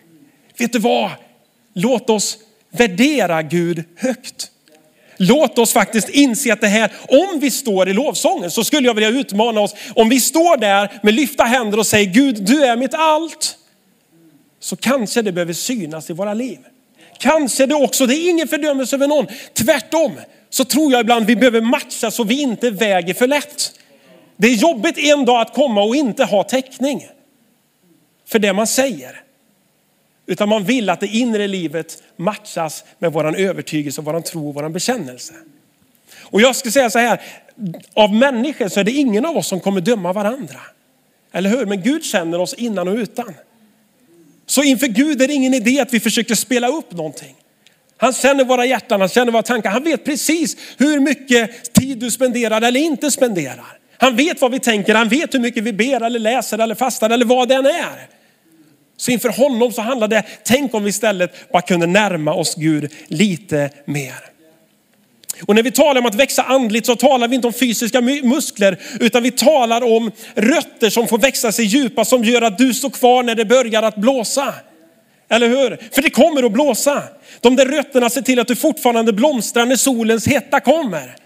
Vet 0.58 0.72
du 0.72 0.78
vad? 0.78 1.10
Låt 1.74 2.10
oss 2.10 2.38
värdera 2.70 3.42
Gud 3.42 3.84
högt. 3.96 4.50
Låt 5.16 5.58
oss 5.58 5.72
faktiskt 5.72 6.08
inse 6.08 6.52
att 6.52 6.60
det 6.60 6.66
här, 6.66 6.92
om 7.08 7.40
vi 7.40 7.50
står 7.50 7.88
i 7.88 7.92
lovsången 7.92 8.50
så 8.50 8.64
skulle 8.64 8.86
jag 8.86 8.94
vilja 8.94 9.08
utmana 9.10 9.60
oss. 9.60 9.74
Om 9.94 10.08
vi 10.08 10.20
står 10.20 10.56
där 10.56 11.00
med 11.02 11.14
lyfta 11.14 11.44
händer 11.44 11.78
och 11.78 11.86
säger 11.86 12.12
Gud, 12.12 12.44
du 12.44 12.64
är 12.64 12.76
mitt 12.76 12.94
allt 12.94 13.56
så 14.60 14.76
kanske 14.76 15.22
det 15.22 15.32
behöver 15.32 15.52
synas 15.52 16.10
i 16.10 16.12
våra 16.12 16.34
liv. 16.34 16.58
Kanske 17.18 17.66
det 17.66 17.74
också, 17.74 18.06
det 18.06 18.14
är 18.14 18.30
ingen 18.30 18.48
fördömelse 18.48 18.96
över 18.96 19.06
någon. 19.06 19.26
Tvärtom 19.54 20.12
så 20.50 20.64
tror 20.64 20.92
jag 20.92 21.00
ibland 21.00 21.26
vi 21.26 21.36
behöver 21.36 21.60
matcha 21.60 22.10
så 22.10 22.24
vi 22.24 22.40
inte 22.40 22.70
väger 22.70 23.14
för 23.14 23.26
lätt. 23.26 23.72
Det 24.36 24.46
är 24.46 24.54
jobbigt 24.54 24.98
en 24.98 25.24
dag 25.24 25.40
att 25.40 25.54
komma 25.54 25.82
och 25.82 25.96
inte 25.96 26.24
ha 26.24 26.42
täckning 26.42 27.06
för 28.28 28.38
det 28.38 28.52
man 28.52 28.66
säger. 28.66 29.25
Utan 30.26 30.48
man 30.48 30.64
vill 30.64 30.90
att 30.90 31.00
det 31.00 31.06
inre 31.06 31.46
livet 31.46 32.02
matchas 32.16 32.84
med 32.98 33.12
våran 33.12 33.34
övertygelse, 33.34 34.02
våran 34.02 34.22
tro 34.22 34.48
och 34.48 34.54
våran 34.54 34.72
bekännelse. 34.72 35.34
Och 36.22 36.40
jag 36.40 36.56
ska 36.56 36.70
säga 36.70 36.90
så 36.90 36.98
här, 36.98 37.20
av 37.94 38.14
människor 38.14 38.68
så 38.68 38.80
är 38.80 38.84
det 38.84 38.92
ingen 38.92 39.26
av 39.26 39.36
oss 39.36 39.46
som 39.46 39.60
kommer 39.60 39.80
döma 39.80 40.12
varandra. 40.12 40.60
Eller 41.32 41.50
hur? 41.50 41.66
Men 41.66 41.82
Gud 41.82 42.04
känner 42.04 42.40
oss 42.40 42.54
innan 42.54 42.88
och 42.88 42.96
utan. 42.96 43.34
Så 44.46 44.62
inför 44.62 44.86
Gud 44.86 45.22
är 45.22 45.28
det 45.28 45.34
ingen 45.34 45.54
idé 45.54 45.80
att 45.80 45.94
vi 45.94 46.00
försöker 46.00 46.34
spela 46.34 46.68
upp 46.68 46.92
någonting. 46.92 47.34
Han 47.96 48.12
känner 48.12 48.44
våra 48.44 48.66
hjärtan, 48.66 49.00
han 49.00 49.08
känner 49.08 49.32
våra 49.32 49.42
tankar. 49.42 49.70
Han 49.70 49.84
vet 49.84 50.04
precis 50.04 50.56
hur 50.78 51.00
mycket 51.00 51.72
tid 51.72 51.98
du 51.98 52.10
spenderar 52.10 52.62
eller 52.62 52.80
inte 52.80 53.10
spenderar. 53.10 53.78
Han 53.98 54.16
vet 54.16 54.40
vad 54.40 54.50
vi 54.50 54.60
tänker, 54.60 54.94
han 54.94 55.08
vet 55.08 55.34
hur 55.34 55.38
mycket 55.38 55.64
vi 55.64 55.72
ber 55.72 56.00
eller 56.00 56.18
läser 56.18 56.58
eller 56.58 56.74
fastar 56.74 57.10
eller 57.10 57.24
vad 57.24 57.48
det 57.48 57.54
än 57.54 57.66
är. 57.66 58.15
Så 58.96 59.10
inför 59.10 59.28
honom 59.28 59.72
så 59.72 59.82
handlar 59.82 60.08
det, 60.08 60.22
tänk 60.44 60.74
om 60.74 60.84
vi 60.84 60.90
istället 60.90 61.52
bara 61.52 61.62
kunde 61.62 61.86
närma 61.86 62.34
oss 62.34 62.54
Gud 62.54 62.92
lite 63.08 63.70
mer. 63.84 64.14
Och 65.46 65.54
när 65.54 65.62
vi 65.62 65.70
talar 65.70 66.00
om 66.00 66.06
att 66.06 66.14
växa 66.14 66.42
andligt 66.42 66.86
så 66.86 66.96
talar 66.96 67.28
vi 67.28 67.34
inte 67.34 67.46
om 67.46 67.52
fysiska 67.52 68.00
muskler, 68.00 68.78
utan 69.00 69.22
vi 69.22 69.30
talar 69.30 69.96
om 69.96 70.10
rötter 70.34 70.90
som 70.90 71.08
får 71.08 71.18
växa 71.18 71.52
sig 71.52 71.64
djupa 71.64 72.04
som 72.04 72.24
gör 72.24 72.42
att 72.42 72.58
du 72.58 72.74
står 72.74 72.90
kvar 72.90 73.22
när 73.22 73.34
det 73.34 73.44
börjar 73.44 73.82
att 73.82 73.96
blåsa. 73.96 74.54
Eller 75.28 75.48
hur? 75.48 75.78
För 75.92 76.02
det 76.02 76.10
kommer 76.10 76.42
att 76.42 76.52
blåsa. 76.52 77.02
De 77.40 77.56
där 77.56 77.66
rötterna 77.66 78.10
ser 78.10 78.22
till 78.22 78.38
att 78.38 78.48
du 78.48 78.56
fortfarande 78.56 79.12
blomstrar 79.12 79.66
när 79.66 79.76
solens 79.76 80.26
hetta 80.26 80.60
kommer. 80.60 81.16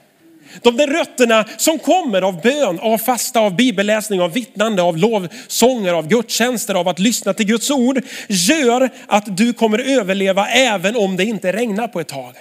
De 0.62 0.76
där 0.76 0.86
rötterna 0.86 1.44
som 1.56 1.78
kommer 1.78 2.22
av 2.22 2.40
bön, 2.40 2.80
av 2.80 2.98
fasta, 2.98 3.40
av 3.40 3.56
bibelläsning, 3.56 4.20
av 4.20 4.32
vittnande, 4.32 4.82
av 4.82 4.96
lovsånger, 4.96 5.92
av 5.92 6.08
gudstjänster, 6.08 6.74
av 6.74 6.88
att 6.88 6.98
lyssna 6.98 7.34
till 7.34 7.46
Guds 7.46 7.70
ord 7.70 8.00
gör 8.28 8.90
att 9.06 9.36
du 9.36 9.52
kommer 9.52 9.78
överleva 9.78 10.48
även 10.48 10.96
om 10.96 11.16
det 11.16 11.24
inte 11.24 11.52
regnar 11.52 11.88
på 11.88 12.00
ett 12.00 12.08
tag. 12.08 12.34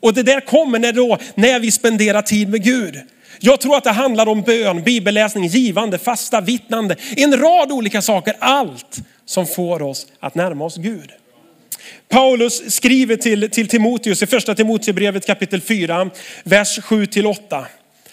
Och 0.00 0.14
det 0.14 0.22
där 0.22 0.40
kommer 0.40 0.78
när, 0.78 0.92
då, 0.92 1.18
när 1.34 1.60
vi 1.60 1.70
spenderar 1.70 2.22
tid 2.22 2.48
med 2.48 2.64
Gud. 2.64 3.00
Jag 3.40 3.60
tror 3.60 3.76
att 3.76 3.84
det 3.84 3.90
handlar 3.90 4.28
om 4.28 4.42
bön, 4.42 4.82
bibelläsning, 4.82 5.46
givande, 5.46 5.98
fasta, 5.98 6.40
vittnande. 6.40 6.96
En 7.16 7.36
rad 7.36 7.72
olika 7.72 8.02
saker. 8.02 8.36
Allt 8.38 8.98
som 9.24 9.46
får 9.46 9.82
oss 9.82 10.06
att 10.20 10.34
närma 10.34 10.64
oss 10.64 10.76
Gud. 10.76 11.10
Paulus 12.08 12.74
skriver 12.74 13.16
till, 13.16 13.50
till 13.50 13.68
Timoteus 13.68 14.22
i 14.22 14.26
första 14.26 14.54
Timoteusbrevet 14.54 15.26
kapitel 15.26 15.60
4, 15.60 16.10
vers 16.44 16.78
7-8. 16.78 17.64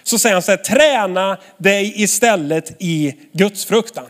Så 0.04 0.20
säger 0.20 0.34
han 0.34 0.42
så 0.42 0.52
här, 0.52 0.58
träna 0.58 1.38
dig 1.58 1.94
istället 1.96 2.76
i 2.80 3.16
Gudsfruktan. 3.34 4.06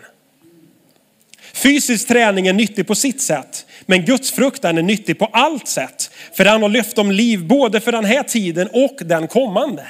Fysisk 1.54 2.08
träning 2.08 2.48
är 2.48 2.54
nyttig 2.54 2.88
på 2.88 2.96
sitt 2.96 3.22
sätt, 3.22 3.66
men 3.86 4.06
Gudsfruktan 4.06 4.78
är 4.78 4.82
nyttig 4.82 5.20
på 5.20 5.26
allt 5.26 5.68
sätt. 5.68 6.12
För 6.34 6.46
han 6.46 6.62
har 6.62 6.70
löfte 6.70 7.02
om 7.02 7.12
liv 7.12 7.48
både 7.48 7.80
för 7.80 7.92
den 7.92 8.06
här 8.06 8.24
tiden 8.24 8.70
och 8.74 8.98
den 9.06 9.28
kommande. 9.28 9.88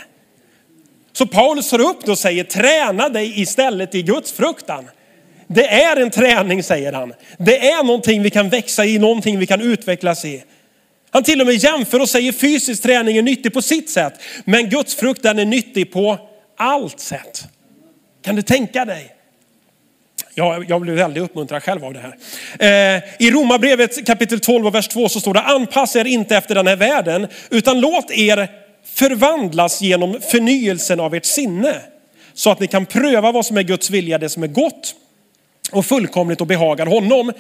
Så 1.14 1.26
Paulus 1.26 1.70
tar 1.70 1.82
upp 1.82 2.06
det 2.06 2.12
och 2.12 2.18
säger 2.18 2.44
träna 2.44 3.10
dig 3.10 3.42
istället 3.42 3.96
i 3.96 4.02
Gudsfruktan. 4.02 4.86
Det 5.54 5.68
är 5.68 5.98
en 5.98 6.10
träning 6.10 6.64
säger 6.64 6.94
han. 6.94 7.14
Det 7.38 7.70
är 7.70 7.84
någonting 7.84 8.24
vi 8.24 8.30
kan 8.30 8.50
växa 8.50 8.86
i, 8.86 9.00
någonting 9.00 9.40
vi 9.40 9.48
kan 9.48 9.62
utvecklas 9.62 10.26
i. 10.26 10.44
Han 11.12 11.24
till 11.24 11.42
och 11.42 11.48
med 11.48 11.56
jämför 11.56 12.00
och 12.00 12.10
säger 12.10 12.32
fysisk 12.32 12.84
träning 12.84 13.18
är 13.18 13.22
nyttig 13.22 13.54
på 13.54 13.62
sitt 13.62 13.90
sätt, 13.90 14.14
men 14.46 14.70
Guds 14.70 14.96
frukt 14.96 15.24
den 15.24 15.40
är 15.40 15.46
nyttig 15.46 15.92
på 15.92 16.18
allt 16.58 17.00
sätt. 17.00 17.44
Kan 18.24 18.36
du 18.36 18.42
tänka 18.42 18.86
dig? 18.86 19.16
Ja, 20.36 20.64
jag 20.68 20.82
blev 20.82 20.96
väldigt 20.96 21.24
uppmuntrad 21.24 21.64
själv 21.64 21.86
av 21.86 21.94
det 21.94 22.00
här. 22.00 22.16
Eh, 22.96 23.04
I 23.20 23.32
Romarbrevet 23.32 24.06
kapitel 24.06 24.40
12 24.40 24.68
och 24.68 24.76
vers 24.76 24.88
2 24.88 25.10
så 25.10 25.20
står 25.20 25.34
det, 25.34 25.42
anpassa 25.42 26.00
er 26.00 26.06
inte 26.06 26.38
efter 26.38 26.56
den 26.56 26.68
här 26.68 26.76
världen, 26.76 27.28
utan 27.50 27.80
låt 27.80 28.12
er 28.12 28.50
förvandlas 28.94 29.82
genom 29.82 30.18
förnyelsen 30.32 31.00
av 31.00 31.16
ert 31.16 31.26
sinne. 31.26 31.76
Så 32.34 32.52
att 32.52 32.60
ni 32.60 32.68
kan 32.68 32.86
pröva 32.86 33.32
vad 33.32 33.46
som 33.46 33.58
är 33.58 33.64
Guds 33.64 33.90
vilja, 33.90 34.18
det 34.18 34.30
som 34.30 34.44
är 34.44 34.48
gott 34.48 34.96
och 35.72 35.86
fullkomligt 35.86 36.42
och 36.42 36.48
behagar 36.48 36.86
honom. 36.86 37.34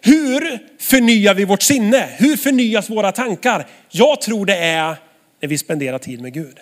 Hur 0.00 0.58
förnyar 0.78 1.34
vi 1.34 1.44
vårt 1.44 1.62
sinne? 1.62 2.08
Hur 2.16 2.36
förnyas 2.36 2.90
våra 2.90 3.12
tankar? 3.12 3.66
Jag 3.90 4.20
tror 4.20 4.46
det 4.46 4.56
är 4.56 4.96
när 5.40 5.48
vi 5.48 5.58
spenderar 5.58 5.98
tid 5.98 6.20
med 6.20 6.32
Gud. 6.32 6.58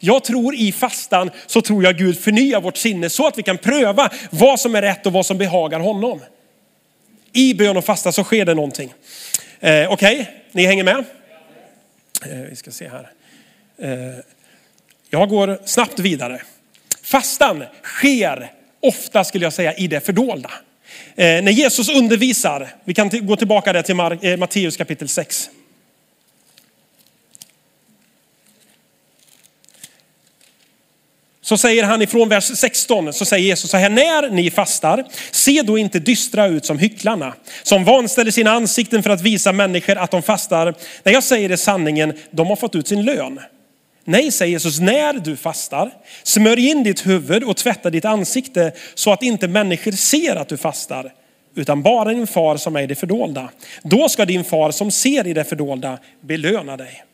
Jag 0.00 0.24
tror 0.24 0.54
i 0.54 0.72
fastan 0.72 1.30
så 1.46 1.60
tror 1.60 1.84
jag 1.84 1.98
Gud 1.98 2.18
förnyar 2.18 2.60
vårt 2.60 2.76
sinne 2.76 3.10
så 3.10 3.26
att 3.26 3.38
vi 3.38 3.42
kan 3.42 3.58
pröva 3.58 4.10
vad 4.30 4.60
som 4.60 4.74
är 4.74 4.82
rätt 4.82 5.06
och 5.06 5.12
vad 5.12 5.26
som 5.26 5.38
behagar 5.38 5.80
honom. 5.80 6.20
I 7.32 7.54
bön 7.54 7.76
och 7.76 7.84
fasta 7.84 8.12
så 8.12 8.24
sker 8.24 8.44
det 8.44 8.54
någonting. 8.54 8.94
Eh, 9.60 9.92
Okej, 9.92 10.20
okay. 10.20 10.26
ni 10.52 10.66
hänger 10.66 10.84
med? 10.84 11.04
Eh, 12.26 12.38
vi 12.50 12.56
ska 12.56 12.70
se 12.70 12.88
här. 12.88 13.10
Eh, 13.78 14.14
jag 15.10 15.28
går 15.28 15.58
snabbt 15.64 15.98
vidare. 15.98 16.42
Fastan 17.02 17.64
sker 17.82 18.52
ofta 18.84 19.24
skulle 19.24 19.46
jag 19.46 19.52
säga 19.52 19.74
i 19.74 19.86
det 19.86 20.00
fördolda. 20.00 20.50
Eh, 21.16 21.42
när 21.42 21.50
Jesus 21.50 21.88
undervisar, 21.88 22.68
vi 22.84 22.94
kan 22.94 23.10
gå 23.26 23.36
tillbaka 23.36 23.72
där 23.72 23.82
till 23.82 24.28
eh, 24.28 24.36
Matteus 24.36 24.76
kapitel 24.76 25.08
6. 25.08 25.50
Så 31.44 31.58
säger 31.58 31.84
han 31.84 32.02
ifrån 32.02 32.28
vers 32.28 32.44
16, 32.44 33.12
så 33.12 33.24
säger 33.24 33.46
Jesus 33.46 33.70
så 33.70 33.76
här, 33.76 33.90
när 33.90 34.30
ni 34.30 34.50
fastar, 34.50 35.04
se 35.30 35.62
då 35.62 35.78
inte 35.78 35.98
dystra 35.98 36.46
ut 36.46 36.64
som 36.64 36.78
hycklarna, 36.78 37.34
som 37.62 37.84
vanställer 37.84 38.30
sina 38.30 38.50
ansikten 38.50 39.02
för 39.02 39.10
att 39.10 39.20
visa 39.20 39.52
människor 39.52 39.96
att 39.96 40.10
de 40.10 40.22
fastar. 40.22 40.74
När 41.02 41.12
jag 41.12 41.24
säger 41.24 41.48
det 41.48 41.56
sanningen, 41.56 42.12
de 42.30 42.46
har 42.46 42.56
fått 42.56 42.74
ut 42.74 42.88
sin 42.88 43.04
lön. 43.04 43.40
Nej, 44.04 44.32
säger 44.32 44.52
Jesus, 44.52 44.80
när 44.80 45.12
du 45.12 45.36
fastar, 45.36 45.90
smörj 46.22 46.70
in 46.70 46.82
ditt 46.82 47.06
huvud 47.06 47.44
och 47.44 47.56
tvätta 47.56 47.90
ditt 47.90 48.04
ansikte 48.04 48.72
så 48.94 49.12
att 49.12 49.22
inte 49.22 49.48
människor 49.48 49.92
ser 49.92 50.36
att 50.36 50.48
du 50.48 50.56
fastar, 50.56 51.12
utan 51.54 51.82
bara 51.82 52.12
din 52.12 52.26
far 52.26 52.56
som 52.56 52.76
är 52.76 52.82
i 52.82 52.86
det 52.86 52.94
fördolda. 52.94 53.48
Då 53.82 54.08
ska 54.08 54.24
din 54.24 54.44
far 54.44 54.70
som 54.70 54.90
ser 54.90 55.26
i 55.26 55.32
det 55.32 55.44
fördolda 55.44 55.98
belöna 56.20 56.76
dig. 56.76 57.04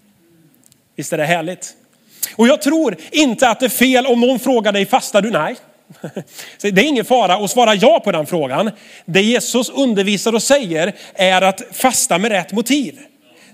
Visst 0.97 1.13
är 1.13 1.19
det 1.19 1.25
härligt? 1.25 1.73
Och 2.37 2.49
jag 2.49 2.63
tror 2.63 2.97
inte 3.11 3.49
att 3.49 3.61
det 3.61 3.67
är 3.67 3.71
fel 3.71 4.07
om 4.07 4.21
någon 4.21 4.39
frågar 4.39 4.73
dig, 4.73 4.87
fastar 4.87 5.23
du? 5.23 5.31
Nej. 5.31 5.57
det 6.61 6.69
är 6.69 6.89
ingen 6.89 7.05
fara 7.05 7.35
att 7.35 7.51
svara 7.51 7.75
ja 7.75 8.01
på 8.01 8.13
den 8.13 8.27
frågan. 8.27 8.71
Det 9.05 9.23
Jesus 9.23 9.71
undervisar 9.71 10.35
och 10.35 10.43
säger 10.43 10.95
är 11.15 11.43
att 11.43 11.63
fasta 11.73 12.19
med 12.19 12.31
rätt 12.31 12.53
motiv. 12.53 12.99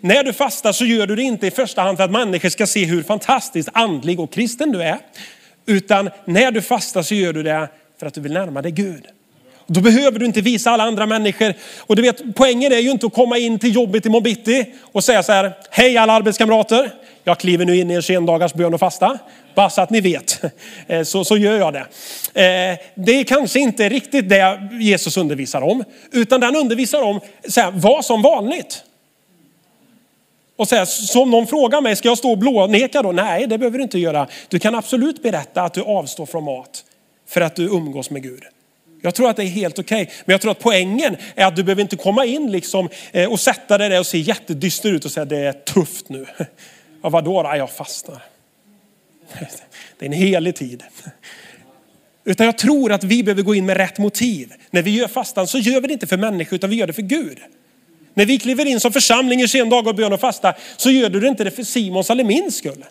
När 0.01 0.25
du 0.25 0.33
fastar 0.33 0.73
så 0.73 0.85
gör 0.85 1.07
du 1.07 1.17
det 1.17 1.23
inte 1.23 1.47
i 1.47 1.51
första 1.51 1.83
hand 1.83 1.97
för 1.97 2.05
att 2.05 2.11
människor 2.11 2.49
ska 2.49 2.67
se 2.67 2.85
hur 2.85 3.03
fantastiskt 3.03 3.69
andlig 3.73 4.21
och 4.21 4.33
kristen 4.33 4.73
du 4.73 4.83
är. 4.83 4.99
Utan 5.67 6.11
när 6.25 6.51
du 6.51 6.63
fastar 6.63 7.03
så 7.03 7.15
gör 7.15 7.33
du 7.33 7.43
det 7.43 7.69
för 8.01 8.07
att 8.07 8.15
du 8.15 8.21
vill 8.21 8.33
närma 8.33 8.63
dig 8.63 8.73
Gud. 8.73 9.07
Då 9.67 9.81
behöver 9.81 10.19
du 10.19 10.27
inte 10.27 10.41
visa 10.41 10.71
alla 10.71 10.85
andra 10.85 11.07
människor. 11.07 11.55
Och 11.79 11.97
du 11.97 12.03
vet, 12.03 12.35
poängen 12.35 12.73
är 12.73 12.79
ju 12.79 12.91
inte 12.91 13.07
att 13.07 13.15
komma 13.15 13.39
in 13.39 13.59
till 13.59 13.75
jobbet 13.75 14.07
i 14.07 14.21
bitti 14.21 14.67
och 14.81 15.05
säga 15.05 15.23
så 15.23 15.33
här, 15.33 15.53
hej 15.71 15.97
alla 15.97 16.13
arbetskamrater, 16.13 16.91
jag 17.25 17.39
kliver 17.39 17.65
nu 17.65 17.77
in 17.77 17.91
i 17.91 17.95
en 17.95 18.03
21 18.03 18.27
dagars 18.27 18.55
bön 18.55 18.75
och 18.75 18.81
fasta. 18.81 19.19
Bara 19.55 19.71
så 19.71 19.81
att 19.81 19.91
ni 19.91 20.01
vet, 20.01 20.43
eh, 20.87 21.03
så, 21.03 21.25
så 21.25 21.37
gör 21.37 21.59
jag 21.59 21.73
det. 21.73 21.87
Eh, 22.43 22.79
det 22.95 23.13
är 23.21 23.25
kanske 23.25 23.61
inte 23.61 23.89
riktigt 23.89 24.29
det 24.29 24.69
Jesus 24.81 25.17
undervisar 25.17 25.63
om, 25.63 25.85
utan 26.13 26.41
den 26.41 26.57
undervisar 26.57 27.03
om, 27.03 27.21
så 27.49 27.61
här, 27.61 27.71
var 27.71 28.03
som 28.03 28.23
vanligt. 28.23 28.83
Och 30.57 30.69
säga, 30.69 30.87
som 30.87 31.31
någon 31.31 31.47
frågar 31.47 31.81
mig, 31.81 31.97
ska 31.97 32.09
jag 32.09 32.19
stå 32.19 32.31
och 32.31 32.39
blåneka 32.39 33.03
då? 33.03 33.13
Nej, 33.13 33.47
det 33.47 33.59
behöver 33.59 33.79
du 33.79 33.85
inte 33.85 33.99
göra. 33.99 34.29
Du 34.49 34.59
kan 34.59 34.75
absolut 34.75 35.23
berätta 35.23 35.63
att 35.63 35.75
du 35.75 35.83
avstår 35.83 36.27
från 36.27 36.45
mat 36.45 36.85
för 37.29 37.41
att 37.41 37.57
du 37.57 37.65
umgås 37.65 38.11
med 38.11 38.23
Gud. 38.23 38.43
Jag 39.03 39.15
tror 39.15 39.31
att 39.31 39.37
det 39.37 39.43
är 39.43 39.47
helt 39.47 39.79
okej. 39.79 40.03
Okay. 40.03 40.15
Men 40.25 40.35
jag 40.35 40.41
tror 40.41 40.51
att 40.51 40.59
poängen 40.59 41.17
är 41.35 41.47
att 41.47 41.57
du 41.57 41.63
behöver 41.63 41.83
inte 41.83 41.97
komma 41.97 42.25
in 42.25 42.53
liksom 42.53 42.89
eh, 43.13 43.33
och 43.33 43.41
sätta 43.41 43.79
dig 43.79 43.89
där 43.89 44.01
och 44.01 44.07
se 44.07 44.19
jättedyster 44.19 44.93
ut 44.93 45.05
och 45.05 45.11
säga 45.11 45.25
det 45.25 45.39
är 45.39 45.53
tufft 45.53 46.09
nu. 46.09 46.27
Ja, 47.03 47.09
vadå 47.09 47.43
då? 47.43 47.57
Jag 47.57 47.71
fastnar. 47.71 48.23
Det 49.99 50.05
är 50.05 50.07
en 50.07 50.13
helig 50.13 50.57
tid. 50.57 50.83
Utan 52.25 52.47
jag 52.47 52.59
tror 52.59 52.93
att 52.93 53.05
vi 53.05 53.23
behöver 53.23 53.43
gå 53.43 53.55
in 53.55 53.67
med 53.67 53.77
rätt 53.77 53.99
motiv. 53.99 54.53
När 54.71 54.83
vi 54.83 54.91
gör 54.91 55.09
fastan 55.09 55.47
så 55.47 55.59
gör 55.59 55.81
vi 55.81 55.87
det 55.87 55.93
inte 55.93 56.07
för 56.07 56.17
människor 56.17 56.57
utan 56.57 56.71
vi 56.71 56.77
gör 56.77 56.87
det 56.87 56.93
för 56.93 57.03
Gud. 57.03 57.39
När 58.17 58.27
vi 58.27 58.39
kliver 58.39 58.67
in 58.67 58.81
som 58.81 58.93
församling 58.93 59.41
i 59.41 59.49
sen 59.49 59.69
dag 59.69 59.87
och 59.87 59.95
bön 59.95 60.13
och 60.13 60.21
fasta 60.21 60.55
så 60.77 60.91
gör 60.91 61.09
du 61.09 61.21
det 61.21 61.29
inte 61.29 61.45
det 61.45 61.51
för 61.51 61.63
Simons 61.63 62.11
eller 62.11 62.25
min 62.25 62.53
skull. 62.53 62.85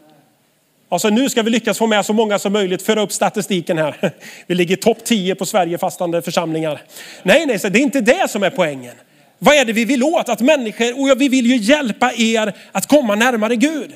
Alltså 0.90 1.10
nu 1.10 1.30
ska 1.30 1.42
vi 1.44 1.50
lyckas 1.50 1.78
få 1.78 1.88
med 1.88 2.06
så 2.06 2.14
många 2.14 2.40
som 2.40 2.54
möjligt, 2.54 2.82
föra 2.82 3.02
upp 3.02 3.12
statistiken 3.12 3.78
här. 3.78 4.12
Vi 4.48 4.56
ligger 4.56 4.76
topp 4.76 4.98
10 5.04 5.36
på 5.36 5.46
Sverige 5.46 5.78
fastande 5.78 6.22
församlingar. 6.22 6.82
Nej, 7.24 7.46
nej, 7.46 7.58
det 7.58 7.80
är 7.80 7.84
inte 7.84 8.02
det 8.02 8.32
som 8.32 8.44
är 8.44 8.50
poängen. 8.50 8.96
Vad 9.40 9.56
är 9.56 9.66
det 9.66 9.74
vi 9.74 9.86
vill 9.86 10.04
åt? 10.04 10.30
Att 10.30 10.42
människor, 10.42 11.02
och 11.02 11.22
vi 11.22 11.30
vill 11.30 11.46
ju 11.46 11.58
hjälpa 11.58 12.12
er 12.14 12.54
att 12.72 12.88
komma 12.88 13.16
närmare 13.16 13.56
Gud. 13.56 13.92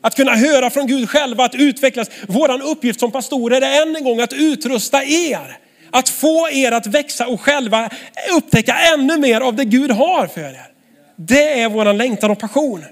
Att 0.00 0.14
kunna 0.16 0.34
höra 0.34 0.70
från 0.70 0.86
Gud 0.86 1.10
själva, 1.10 1.44
att 1.44 1.54
utvecklas. 1.54 2.08
Våran 2.28 2.62
uppgift 2.62 3.00
som 3.00 3.10
pastorer 3.10 3.60
är 3.60 3.82
än 3.82 3.96
en 3.96 4.04
gång 4.04 4.20
att 4.20 4.32
utrusta 4.32 5.04
er. 5.04 5.65
Att 5.96 6.08
få 6.08 6.50
er 6.50 6.72
att 6.72 6.86
växa 6.86 7.26
och 7.26 7.40
själva 7.40 7.90
upptäcka 8.36 8.76
ännu 8.94 9.18
mer 9.18 9.40
av 9.40 9.54
det 9.54 9.64
Gud 9.64 9.90
har 9.90 10.26
för 10.26 10.40
er. 10.40 10.66
Det 11.16 11.60
är 11.60 11.68
vår 11.68 11.92
längtan 11.92 12.30
och 12.30 12.38
passion. 12.38 12.84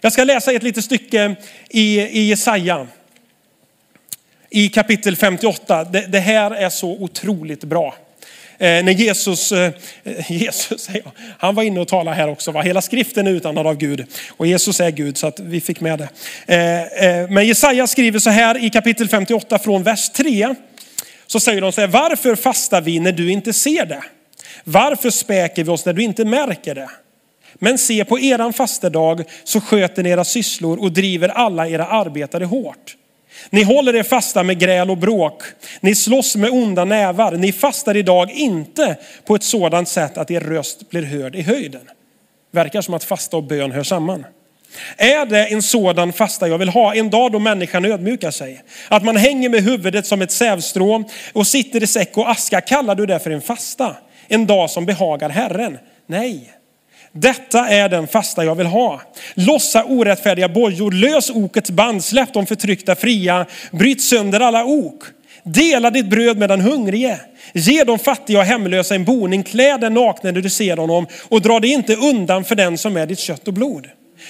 Jag 0.00 0.12
ska 0.12 0.24
läsa 0.24 0.52
ett 0.52 0.62
litet 0.62 0.84
stycke 0.84 1.36
i, 1.68 2.00
i 2.00 2.28
Jesaja. 2.28 2.86
I 4.50 4.68
kapitel 4.68 5.16
58. 5.16 5.84
Det, 5.84 6.06
det 6.06 6.18
här 6.18 6.50
är 6.50 6.70
så 6.70 6.90
otroligt 6.90 7.64
bra. 7.64 7.94
Eh, 8.58 8.84
när 8.84 8.92
Jesus, 8.92 9.52
eh, 9.52 9.72
Jesus 10.28 10.80
säger 10.82 11.02
jag, 11.04 11.12
han 11.38 11.54
var 11.54 11.62
inne 11.62 11.80
och 11.80 11.88
talade 11.88 12.16
här 12.16 12.28
också. 12.28 12.52
Va? 12.52 12.62
Hela 12.62 12.82
skriften 12.82 13.26
är 13.26 13.30
utandad 13.30 13.66
av 13.66 13.76
Gud. 13.76 14.06
Och 14.30 14.46
Jesus 14.46 14.80
är 14.80 14.90
Gud 14.90 15.18
så 15.18 15.26
att 15.26 15.40
vi 15.40 15.60
fick 15.60 15.80
med 15.80 15.98
det. 15.98 16.08
Eh, 16.54 17.08
eh, 17.08 17.30
men 17.30 17.46
Jesaja 17.46 17.86
skriver 17.86 18.18
så 18.18 18.30
här 18.30 18.64
i 18.64 18.70
kapitel 18.70 19.08
58 19.08 19.58
från 19.58 19.82
vers 19.82 20.10
3. 20.10 20.54
Så 21.32 21.40
säger 21.40 21.60
de 21.60 21.72
så 21.72 21.80
här, 21.80 21.88
varför 21.88 22.36
fastar 22.36 22.80
vi 22.80 23.00
när 23.00 23.12
du 23.12 23.30
inte 23.32 23.52
ser 23.52 23.86
det? 23.86 24.02
Varför 24.64 25.10
späker 25.10 25.64
vi 25.64 25.70
oss 25.70 25.86
när 25.86 25.92
du 25.92 26.02
inte 26.02 26.24
märker 26.24 26.74
det? 26.74 26.90
Men 27.54 27.78
se 27.78 28.04
på 28.04 28.18
eran 28.18 28.52
fastedag 28.52 29.24
så 29.44 29.60
sköter 29.60 30.02
ni 30.02 30.10
era 30.10 30.24
sysslor 30.24 30.80
och 30.80 30.92
driver 30.92 31.28
alla 31.28 31.68
era 31.68 31.86
arbetare 31.86 32.44
hårt. 32.44 32.96
Ni 33.50 33.62
håller 33.62 33.96
er 33.96 34.02
fasta 34.02 34.42
med 34.42 34.58
gräl 34.58 34.90
och 34.90 34.98
bråk. 34.98 35.42
Ni 35.80 35.94
slåss 35.94 36.36
med 36.36 36.50
onda 36.50 36.84
nävar. 36.84 37.32
Ni 37.32 37.52
fastar 37.52 37.96
idag 37.96 38.30
inte 38.30 38.96
på 39.24 39.34
ett 39.34 39.42
sådant 39.42 39.88
sätt 39.88 40.18
att 40.18 40.30
er 40.30 40.40
röst 40.40 40.90
blir 40.90 41.02
hörd 41.02 41.36
i 41.36 41.42
höjden. 41.42 41.90
Verkar 42.50 42.82
som 42.82 42.94
att 42.94 43.04
fasta 43.04 43.36
och 43.36 43.44
bön 43.44 43.72
hör 43.72 43.82
samman. 43.82 44.24
Är 44.96 45.26
det 45.26 45.46
en 45.46 45.62
sådan 45.62 46.12
fasta 46.12 46.48
jag 46.48 46.58
vill 46.58 46.68
ha? 46.68 46.94
En 46.94 47.10
dag 47.10 47.32
då 47.32 47.38
människan 47.38 47.84
ödmjukar 47.84 48.30
sig. 48.30 48.62
Att 48.88 49.04
man 49.04 49.16
hänger 49.16 49.48
med 49.48 49.64
huvudet 49.64 50.06
som 50.06 50.22
ett 50.22 50.30
sävstrå 50.30 51.04
och 51.32 51.46
sitter 51.46 51.82
i 51.82 51.86
säck 51.86 52.16
och 52.16 52.30
aska. 52.30 52.60
Kallar 52.60 52.94
du 52.94 53.06
det 53.06 53.18
för 53.18 53.30
en 53.30 53.40
fasta? 53.40 53.96
En 54.28 54.46
dag 54.46 54.70
som 54.70 54.86
behagar 54.86 55.28
Herren? 55.28 55.78
Nej. 56.06 56.52
Detta 57.12 57.68
är 57.68 57.88
den 57.88 58.06
fasta 58.06 58.44
jag 58.44 58.54
vill 58.54 58.66
ha. 58.66 59.00
Lossa 59.34 59.84
orättfärdiga 59.84 60.48
bojor, 60.48 60.92
lös 60.92 61.30
okets 61.30 61.70
band, 61.70 62.04
släpp 62.04 62.32
de 62.32 62.46
förtryckta 62.46 62.96
fria, 62.96 63.46
bryt 63.70 64.02
sönder 64.02 64.40
alla 64.40 64.64
ok. 64.64 65.02
Dela 65.42 65.90
ditt 65.90 66.06
bröd 66.06 66.38
med 66.38 66.48
den 66.48 66.60
hungrige. 66.60 67.20
Ge 67.52 67.84
de 67.84 67.98
fattiga 67.98 68.38
och 68.38 68.44
hemlösa 68.44 68.94
en 68.94 69.04
boning, 69.04 69.42
klä 69.42 69.76
den 69.76 69.94
nakne 69.94 70.32
när 70.32 70.40
du 70.40 70.50
ser 70.50 70.76
honom 70.76 71.06
och 71.28 71.42
dra 71.42 71.60
dig 71.60 71.70
inte 71.70 71.96
undan 71.96 72.44
för 72.44 72.54
den 72.54 72.78
som 72.78 72.96
är 72.96 73.06
ditt 73.06 73.18
kött 73.18 73.48
och 73.48 73.54
blod. 73.54 73.88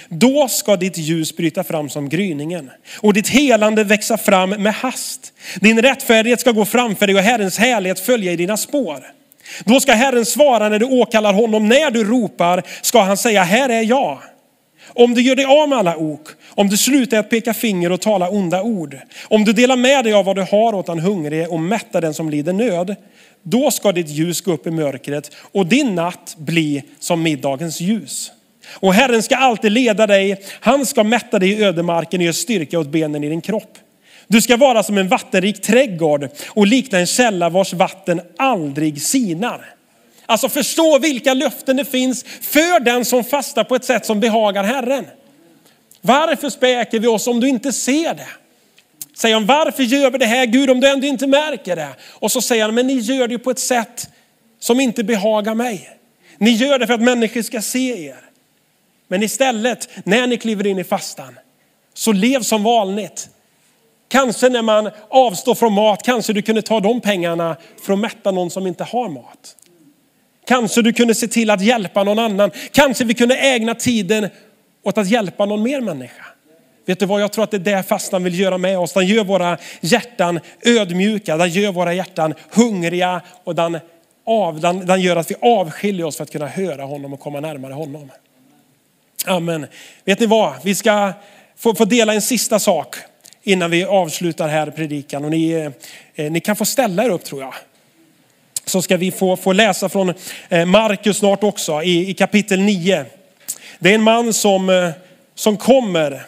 Då 0.08 0.48
ska 0.48 0.76
ditt 0.76 0.98
ljus 0.98 1.36
bryta 1.36 1.64
fram 1.64 1.88
som 1.90 2.08
gryningen 2.08 2.70
och 3.00 3.14
ditt 3.14 3.28
helande 3.28 3.84
växa 3.84 4.16
fram 4.16 4.50
med 4.50 4.74
hast. 4.74 5.32
Din 5.60 5.82
rättfärdighet 5.82 6.40
ska 6.40 6.52
gå 6.52 6.64
framför 6.64 7.06
dig 7.06 7.16
och 7.16 7.22
Herrens 7.22 7.58
härlighet 7.58 8.00
följa 8.00 8.32
i 8.32 8.36
dina 8.36 8.56
spår. 8.56 9.04
Då 9.64 9.80
ska 9.80 9.92
Herren 9.92 10.26
svara 10.26 10.68
när 10.68 10.78
du 10.78 10.86
åkallar 10.86 11.32
honom, 11.32 11.68
när 11.68 11.90
du 11.90 12.04
ropar 12.04 12.62
ska 12.82 13.02
han 13.02 13.16
säga, 13.16 13.42
här 13.42 13.68
är 13.68 13.82
jag. 13.82 14.18
Om 14.86 15.14
du 15.14 15.22
gör 15.22 15.36
dig 15.36 15.44
av 15.44 15.68
med 15.68 15.78
alla 15.78 15.96
ok, 15.96 16.28
om 16.48 16.68
du 16.68 16.76
slutar 16.76 17.18
att 17.18 17.30
peka 17.30 17.54
finger 17.54 17.92
och 17.92 18.00
tala 18.00 18.28
onda 18.30 18.62
ord, 18.62 18.98
om 19.22 19.44
du 19.44 19.52
delar 19.52 19.76
med 19.76 20.04
dig 20.04 20.12
av 20.12 20.24
vad 20.24 20.36
du 20.36 20.42
har 20.42 20.74
åt 20.74 20.86
den 20.86 20.98
hungrige 20.98 21.46
och 21.46 21.60
mättar 21.60 22.00
den 22.00 22.14
som 22.14 22.30
lider 22.30 22.52
nöd, 22.52 22.96
då 23.42 23.70
ska 23.70 23.92
ditt 23.92 24.08
ljus 24.08 24.40
gå 24.40 24.52
upp 24.52 24.66
i 24.66 24.70
mörkret 24.70 25.30
och 25.52 25.66
din 25.66 25.94
natt 25.94 26.34
bli 26.38 26.82
som 26.98 27.22
middagens 27.22 27.80
ljus. 27.80 28.32
Och 28.72 28.94
Herren 28.94 29.22
ska 29.22 29.36
alltid 29.36 29.72
leda 29.72 30.06
dig, 30.06 30.44
han 30.60 30.86
ska 30.86 31.04
mätta 31.04 31.38
dig 31.38 31.50
i 31.50 31.64
ödemarken 31.64 32.20
och 32.20 32.24
ge 32.24 32.32
styrka 32.32 32.78
åt 32.78 32.88
benen 32.88 33.24
i 33.24 33.28
din 33.28 33.40
kropp. 33.40 33.78
Du 34.26 34.40
ska 34.40 34.56
vara 34.56 34.82
som 34.82 34.98
en 34.98 35.08
vattenrik 35.08 35.62
trädgård 35.62 36.28
och 36.48 36.66
likna 36.66 36.98
en 36.98 37.06
källa 37.06 37.48
vars 37.48 37.72
vatten 37.72 38.20
aldrig 38.36 39.02
sinar. 39.02 39.74
Alltså 40.26 40.48
förstå 40.48 40.98
vilka 40.98 41.34
löften 41.34 41.76
det 41.76 41.84
finns 41.84 42.24
för 42.40 42.80
den 42.80 43.04
som 43.04 43.24
fastar 43.24 43.64
på 43.64 43.74
ett 43.74 43.84
sätt 43.84 44.06
som 44.06 44.20
behagar 44.20 44.64
Herren. 44.64 45.04
Varför 46.00 46.50
späker 46.50 46.98
vi 46.98 47.06
oss 47.06 47.26
om 47.26 47.40
du 47.40 47.48
inte 47.48 47.72
ser 47.72 48.14
det? 48.14 48.28
Säger 49.16 49.34
han, 49.34 49.46
varför 49.46 49.82
gör 49.82 50.10
vi 50.10 50.18
det 50.18 50.26
här 50.26 50.46
Gud 50.46 50.70
om 50.70 50.80
du 50.80 50.88
ändå 50.88 51.06
inte 51.06 51.26
märker 51.26 51.76
det? 51.76 51.88
Och 52.08 52.32
så 52.32 52.40
säger 52.40 52.64
han, 52.64 52.74
men 52.74 52.86
ni 52.86 52.94
gör 52.94 53.28
det 53.28 53.38
på 53.38 53.50
ett 53.50 53.58
sätt 53.58 54.10
som 54.58 54.80
inte 54.80 55.04
behagar 55.04 55.54
mig. 55.54 55.90
Ni 56.38 56.50
gör 56.50 56.78
det 56.78 56.86
för 56.86 56.94
att 56.94 57.00
människor 57.00 57.42
ska 57.42 57.62
se 57.62 58.06
er. 58.06 58.29
Men 59.10 59.22
istället, 59.22 59.88
när 60.04 60.26
ni 60.26 60.36
kliver 60.36 60.66
in 60.66 60.78
i 60.78 60.84
fastan, 60.84 61.38
så 61.94 62.12
lev 62.12 62.42
som 62.42 62.62
vanligt. 62.62 63.28
Kanske 64.08 64.48
när 64.48 64.62
man 64.62 64.90
avstår 65.08 65.54
från 65.54 65.72
mat, 65.72 66.02
kanske 66.02 66.32
du 66.32 66.42
kunde 66.42 66.62
ta 66.62 66.80
de 66.80 67.00
pengarna 67.00 67.56
för 67.86 67.92
att 67.92 67.98
mätta 67.98 68.30
någon 68.30 68.50
som 68.50 68.66
inte 68.66 68.84
har 68.84 69.08
mat. 69.08 69.56
Kanske 70.46 70.82
du 70.82 70.92
kunde 70.92 71.14
se 71.14 71.28
till 71.28 71.50
att 71.50 71.60
hjälpa 71.60 72.04
någon 72.04 72.18
annan. 72.18 72.50
Kanske 72.72 73.04
vi 73.04 73.14
kunde 73.14 73.36
ägna 73.36 73.74
tiden 73.74 74.28
åt 74.82 74.98
att 74.98 75.10
hjälpa 75.10 75.46
någon 75.46 75.62
mer 75.62 75.80
människa. 75.80 76.26
Vet 76.86 76.98
du 76.98 77.06
vad, 77.06 77.22
jag 77.22 77.32
tror 77.32 77.44
att 77.44 77.50
det 77.50 77.56
är 77.56 77.76
det 77.76 77.82
fastan 77.82 78.24
vill 78.24 78.40
göra 78.40 78.58
med 78.58 78.78
oss. 78.78 78.92
Den 78.92 79.06
gör 79.06 79.24
våra 79.24 79.58
hjärtan 79.80 80.40
ödmjuka, 80.64 81.36
den 81.36 81.50
gör 81.50 81.72
våra 81.72 81.94
hjärtan 81.94 82.34
hungriga 82.50 83.20
och 83.44 83.54
den 83.54 83.78
av, 84.26 84.60
den, 84.60 84.86
den 84.86 85.00
gör 85.00 85.16
att 85.16 85.30
vi 85.30 85.34
avskiljer 85.40 86.06
oss 86.06 86.16
för 86.16 86.24
att 86.24 86.30
kunna 86.30 86.46
höra 86.46 86.84
honom 86.84 87.12
och 87.12 87.20
komma 87.20 87.40
närmare 87.40 87.72
honom. 87.72 88.10
Amen. 89.26 89.66
Vet 90.04 90.20
ni 90.20 90.26
vad? 90.26 90.54
Vi 90.62 90.74
ska 90.74 91.12
få, 91.56 91.74
få 91.74 91.84
dela 91.84 92.14
en 92.14 92.22
sista 92.22 92.58
sak 92.58 92.96
innan 93.42 93.70
vi 93.70 93.84
avslutar 93.84 94.48
här 94.48 94.70
predikan. 94.70 95.24
Och 95.24 95.30
ni, 95.30 95.72
eh, 96.14 96.30
ni 96.30 96.40
kan 96.40 96.56
få 96.56 96.64
ställa 96.64 97.04
er 97.04 97.10
upp 97.10 97.24
tror 97.24 97.40
jag. 97.40 97.54
Så 98.64 98.82
ska 98.82 98.96
vi 98.96 99.10
få, 99.10 99.36
få 99.36 99.52
läsa 99.52 99.88
från 99.88 100.14
eh, 100.48 100.66
Markus 100.66 101.18
snart 101.18 101.42
också 101.42 101.82
i, 101.82 102.10
i 102.10 102.14
kapitel 102.14 102.60
9. 102.60 103.04
Det 103.78 103.90
är 103.90 103.94
en 103.94 104.02
man 104.02 104.32
som, 104.32 104.70
eh, 104.70 104.90
som 105.34 105.56
kommer 105.56 106.26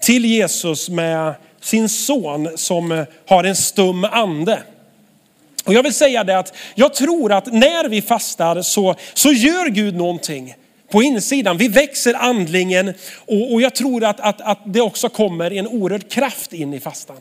till 0.00 0.24
Jesus 0.24 0.88
med 0.88 1.34
sin 1.60 1.88
son 1.88 2.58
som 2.58 2.92
eh, 2.92 3.04
har 3.26 3.44
en 3.44 3.56
stum 3.56 4.04
ande. 4.04 4.62
Och 5.64 5.74
jag 5.74 5.82
vill 5.82 5.94
säga 5.94 6.24
det 6.24 6.38
att 6.38 6.54
jag 6.74 6.94
tror 6.94 7.32
att 7.32 7.46
när 7.46 7.88
vi 7.88 8.02
fastar 8.02 8.62
så, 8.62 8.94
så 9.14 9.32
gör 9.32 9.68
Gud 9.68 9.94
någonting 9.94 10.54
på 10.90 11.02
insidan. 11.02 11.56
Vi 11.56 11.68
växer 11.68 12.14
andlingen 12.14 12.94
och, 13.26 13.52
och 13.52 13.62
jag 13.62 13.74
tror 13.74 14.04
att, 14.04 14.20
att, 14.20 14.40
att 14.40 14.58
det 14.64 14.80
också 14.80 15.08
kommer 15.08 15.52
en 15.52 15.66
oerhörd 15.66 16.10
kraft 16.10 16.52
in 16.52 16.74
i 16.74 16.80
fastan. 16.80 17.16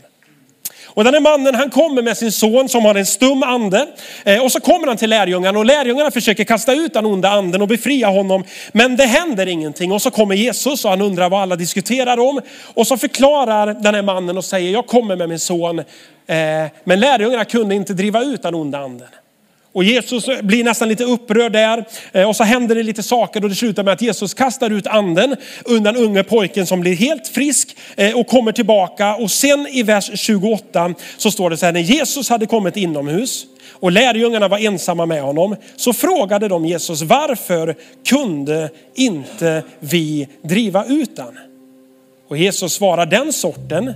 Och 0.93 1.03
den 1.03 1.13
här 1.13 1.21
mannen 1.21 1.55
han 1.55 1.69
kommer 1.69 2.01
med 2.01 2.17
sin 2.17 2.32
son 2.32 2.69
som 2.69 2.86
har 2.86 2.95
en 2.95 3.05
stum 3.05 3.43
ande. 3.43 3.88
Eh, 4.25 4.43
och 4.43 4.51
så 4.51 4.60
kommer 4.60 4.88
han 4.88 4.97
till 4.97 5.10
lärjungarna 5.10 5.60
och 5.60 5.65
lärjungarna 5.65 6.12
försöker 6.12 6.43
kasta 6.43 6.73
ut 6.73 6.93
den 6.93 7.05
onda 7.05 7.29
anden 7.29 7.62
och 7.62 7.67
befria 7.67 8.08
honom. 8.08 8.43
Men 8.71 8.95
det 8.95 9.05
händer 9.05 9.47
ingenting. 9.47 9.91
Och 9.91 10.01
så 10.01 10.12
kommer 10.12 10.36
Jesus 10.36 10.86
och 10.86 10.91
han 10.91 11.01
undrar 11.01 11.29
vad 11.29 11.41
alla 11.41 11.55
diskuterar 11.55 12.19
om. 12.19 12.41
Och 12.73 12.88
så 12.88 12.97
förklarar 12.97 13.73
den 13.73 13.95
här 13.95 14.01
mannen 14.01 14.38
och 14.38 14.45
säger, 14.45 14.71
jag 14.71 14.88
kommer 14.88 15.15
med 15.15 15.29
min 15.29 15.39
son. 15.39 15.79
Eh, 15.79 15.86
men 16.84 16.99
lärjungarna 16.99 17.45
kunde 17.45 17.75
inte 17.75 17.93
driva 17.93 18.21
ut 18.21 18.41
den 18.41 18.55
onda 18.55 18.79
anden. 18.79 19.08
Och 19.73 19.84
Jesus 19.84 20.25
blir 20.41 20.63
nästan 20.63 20.89
lite 20.89 21.03
upprörd 21.03 21.51
där 21.51 21.86
eh, 22.12 22.29
och 22.29 22.36
så 22.36 22.43
händer 22.43 22.75
det 22.75 22.84
lite 22.84 23.03
saker 23.03 23.43
och 23.43 23.49
det 23.49 23.55
slutar 23.55 23.84
med 23.84 23.93
att 23.93 24.01
Jesus 24.01 24.34
kastar 24.34 24.69
ut 24.69 24.88
anden 24.88 25.36
undan 25.65 25.95
unge 25.95 26.23
pojken 26.23 26.65
som 26.65 26.82
blir 26.82 26.95
helt 26.95 27.27
frisk 27.27 27.77
eh, 27.95 28.17
och 28.17 28.27
kommer 28.27 28.51
tillbaka. 28.51 29.15
Och 29.15 29.32
sen 29.32 29.67
i 29.67 29.84
vers 29.84 30.12
28 30.13 30.93
så 31.17 31.32
står 31.32 31.49
det 31.49 31.58
så 31.58 31.65
här, 31.65 31.73
när 31.73 31.79
Jesus 31.79 32.29
hade 32.29 32.45
kommit 32.45 32.77
inomhus 32.77 33.45
och 33.71 33.91
lärjungarna 33.91 34.47
var 34.47 34.58
ensamma 34.58 35.05
med 35.05 35.21
honom 35.21 35.55
så 35.75 35.93
frågade 35.93 36.47
de 36.47 36.65
Jesus 36.65 37.01
varför 37.01 37.75
kunde 38.05 38.69
inte 38.95 39.63
vi 39.79 40.27
driva 40.41 40.86
ut 40.86 41.15
den? 41.15 41.39
Och 42.27 42.38
Jesus 42.38 42.73
svarar 42.73 43.05
den 43.05 43.34
sorten 43.34 43.93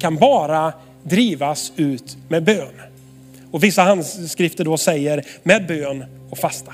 kan 0.00 0.16
bara 0.16 0.72
drivas 1.02 1.72
ut 1.76 2.16
med 2.28 2.44
bön. 2.44 2.89
Och 3.50 3.64
vissa 3.64 3.82
handskrifter 3.82 4.64
då 4.64 4.76
säger 4.76 5.24
med 5.42 5.66
bön 5.66 6.04
och 6.30 6.38
fasta. 6.38 6.72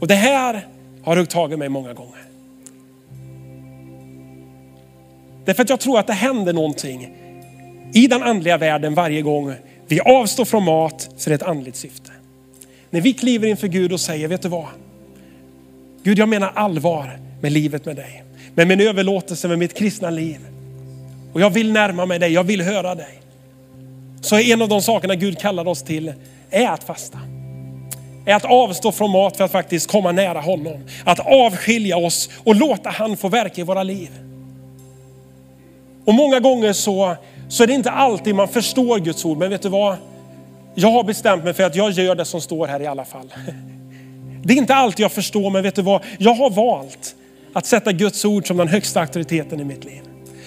Och 0.00 0.06
det 0.06 0.14
här 0.14 0.66
har 1.02 1.16
huggit 1.16 1.30
tag 1.30 1.52
i 1.52 1.56
mig 1.56 1.68
många 1.68 1.92
gånger. 1.92 2.22
Därför 5.44 5.62
att 5.62 5.70
jag 5.70 5.80
tror 5.80 5.98
att 5.98 6.06
det 6.06 6.12
händer 6.12 6.52
någonting 6.52 7.14
i 7.94 8.06
den 8.06 8.22
andliga 8.22 8.56
världen 8.56 8.94
varje 8.94 9.22
gång 9.22 9.54
vi 9.86 10.00
avstår 10.00 10.44
från 10.44 10.64
mat 10.64 11.10
så 11.16 11.30
det 11.30 11.34
ett 11.34 11.42
andligt 11.42 11.76
syfte. 11.76 12.10
När 12.90 13.00
vi 13.00 13.12
kliver 13.12 13.48
inför 13.48 13.68
Gud 13.68 13.92
och 13.92 14.00
säger, 14.00 14.28
vet 14.28 14.42
du 14.42 14.48
vad? 14.48 14.66
Gud 16.02 16.18
jag 16.18 16.28
menar 16.28 16.52
allvar 16.54 17.18
med 17.40 17.52
livet 17.52 17.84
med 17.84 17.96
dig. 17.96 18.24
Med 18.54 18.68
min 18.68 18.80
överlåtelse, 18.80 19.48
med 19.48 19.58
mitt 19.58 19.74
kristna 19.74 20.10
liv. 20.10 20.38
Och 21.32 21.40
jag 21.40 21.50
vill 21.50 21.72
närma 21.72 22.06
mig 22.06 22.18
dig, 22.18 22.32
jag 22.32 22.44
vill 22.44 22.62
höra 22.62 22.94
dig. 22.94 23.17
Så 24.20 24.38
en 24.38 24.62
av 24.62 24.68
de 24.68 24.82
sakerna 24.82 25.14
Gud 25.14 25.38
kallar 25.38 25.68
oss 25.68 25.82
till 25.82 26.12
är 26.50 26.68
att 26.68 26.84
fasta. 26.84 27.18
Är 28.26 28.34
att 28.34 28.44
avstå 28.44 28.92
från 28.92 29.10
mat 29.10 29.36
för 29.36 29.44
att 29.44 29.52
faktiskt 29.52 29.90
komma 29.90 30.12
nära 30.12 30.40
honom. 30.40 30.84
Att 31.04 31.20
avskilja 31.26 31.96
oss 31.96 32.30
och 32.44 32.56
låta 32.56 32.90
han 32.90 33.16
få 33.16 33.28
verka 33.28 33.60
i 33.60 33.64
våra 33.64 33.82
liv. 33.82 34.10
Och 36.04 36.14
många 36.14 36.40
gånger 36.40 36.72
så, 36.72 37.16
så 37.48 37.62
är 37.62 37.66
det 37.66 37.72
inte 37.72 37.90
alltid 37.90 38.34
man 38.34 38.48
förstår 38.48 38.98
Guds 38.98 39.24
ord. 39.24 39.38
Men 39.38 39.50
vet 39.50 39.62
du 39.62 39.68
vad? 39.68 39.96
Jag 40.74 40.90
har 40.90 41.04
bestämt 41.04 41.44
mig 41.44 41.54
för 41.54 41.62
att 41.62 41.76
jag 41.76 41.90
gör 41.90 42.14
det 42.14 42.24
som 42.24 42.40
står 42.40 42.66
här 42.66 42.82
i 42.82 42.86
alla 42.86 43.04
fall. 43.04 43.34
Det 44.42 44.54
är 44.54 44.58
inte 44.58 44.74
alltid 44.74 45.04
jag 45.04 45.12
förstår, 45.12 45.50
men 45.50 45.62
vet 45.62 45.74
du 45.74 45.82
vad? 45.82 46.02
Jag 46.18 46.34
har 46.34 46.50
valt 46.50 47.14
att 47.52 47.66
sätta 47.66 47.92
Guds 47.92 48.24
ord 48.24 48.46
som 48.46 48.56
den 48.56 48.68
högsta 48.68 49.00
auktoriteten 49.00 49.60
i 49.60 49.64
mitt 49.64 49.84
liv. 49.84 50.00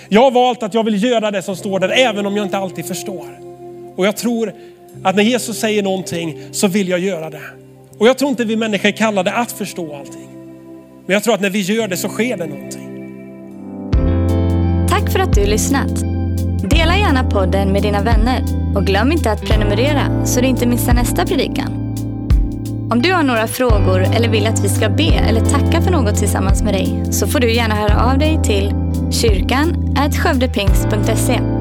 Jag 0.10 0.22
har 0.22 0.32
valt 0.32 0.64
att 0.64 0.74
jag 0.74 0.84
vill 0.84 1.04
göra 1.04 1.32
det 1.32 1.42
som 1.42 1.56
står 1.56 1.80
där, 1.80 1.90
även 1.90 2.26
om 2.26 2.38
jag 2.38 2.46
inte 2.46 2.58
alltid 2.58 2.86
förstår. 2.86 3.51
Och 3.96 4.06
jag 4.06 4.18
tror 4.18 4.54
att 5.04 5.16
när 5.16 5.24
Jesus 5.24 5.60
säger 5.60 5.84
någonting 5.84 6.40
så 6.52 6.68
vill 6.68 6.88
jag 6.88 7.00
göra 7.00 7.30
det. 7.30 7.42
Och 7.98 8.08
jag 8.08 8.18
tror 8.18 8.30
inte 8.30 8.46
vi 8.46 8.56
människor 8.56 8.90
är 8.90 8.98
kallade 8.98 9.32
att 9.32 9.52
förstå 9.52 9.96
allting. 9.96 10.28
Men 11.06 11.14
jag 11.14 11.24
tror 11.24 11.34
att 11.34 11.42
när 11.42 11.50
vi 11.50 11.62
gör 11.62 11.88
det 11.88 11.98
så 11.98 12.10
sker 12.10 12.38
det 12.38 12.46
någonting. 12.46 12.88
Tack 14.90 15.12
för 15.12 15.20
att 15.20 15.34
du 15.36 15.46
lyssnat. 15.46 16.00
Dela 16.70 16.98
gärna 16.98 17.30
podden 17.30 17.72
med 17.72 17.82
dina 17.82 18.02
vänner 18.02 18.44
och 18.76 18.86
glöm 18.86 19.12
inte 19.12 19.32
att 19.32 19.42
prenumerera 19.42 20.26
så 20.26 20.42
du 20.42 20.48
inte 20.48 20.68
missar 20.68 20.94
nästa 20.94 21.26
predikan. 21.26 21.78
Om 22.92 23.02
du 23.02 23.14
har 23.14 23.24
några 23.24 23.48
frågor 23.48 24.02
eller 24.02 24.30
vill 24.30 24.48
att 24.48 24.64
vi 24.64 24.70
ska 24.70 24.90
be 24.90 25.14
eller 25.14 25.42
tacka 25.42 25.82
för 25.82 25.92
något 25.92 26.18
tillsammans 26.18 26.64
med 26.64 26.74
dig 26.74 27.04
så 27.12 27.28
får 27.28 27.40
du 27.40 27.54
gärna 27.54 27.76
höra 27.76 28.12
av 28.12 28.18
dig 28.18 28.40
till 28.44 28.74
kyrkan 29.12 29.96
skövdepingst.se. 30.12 31.61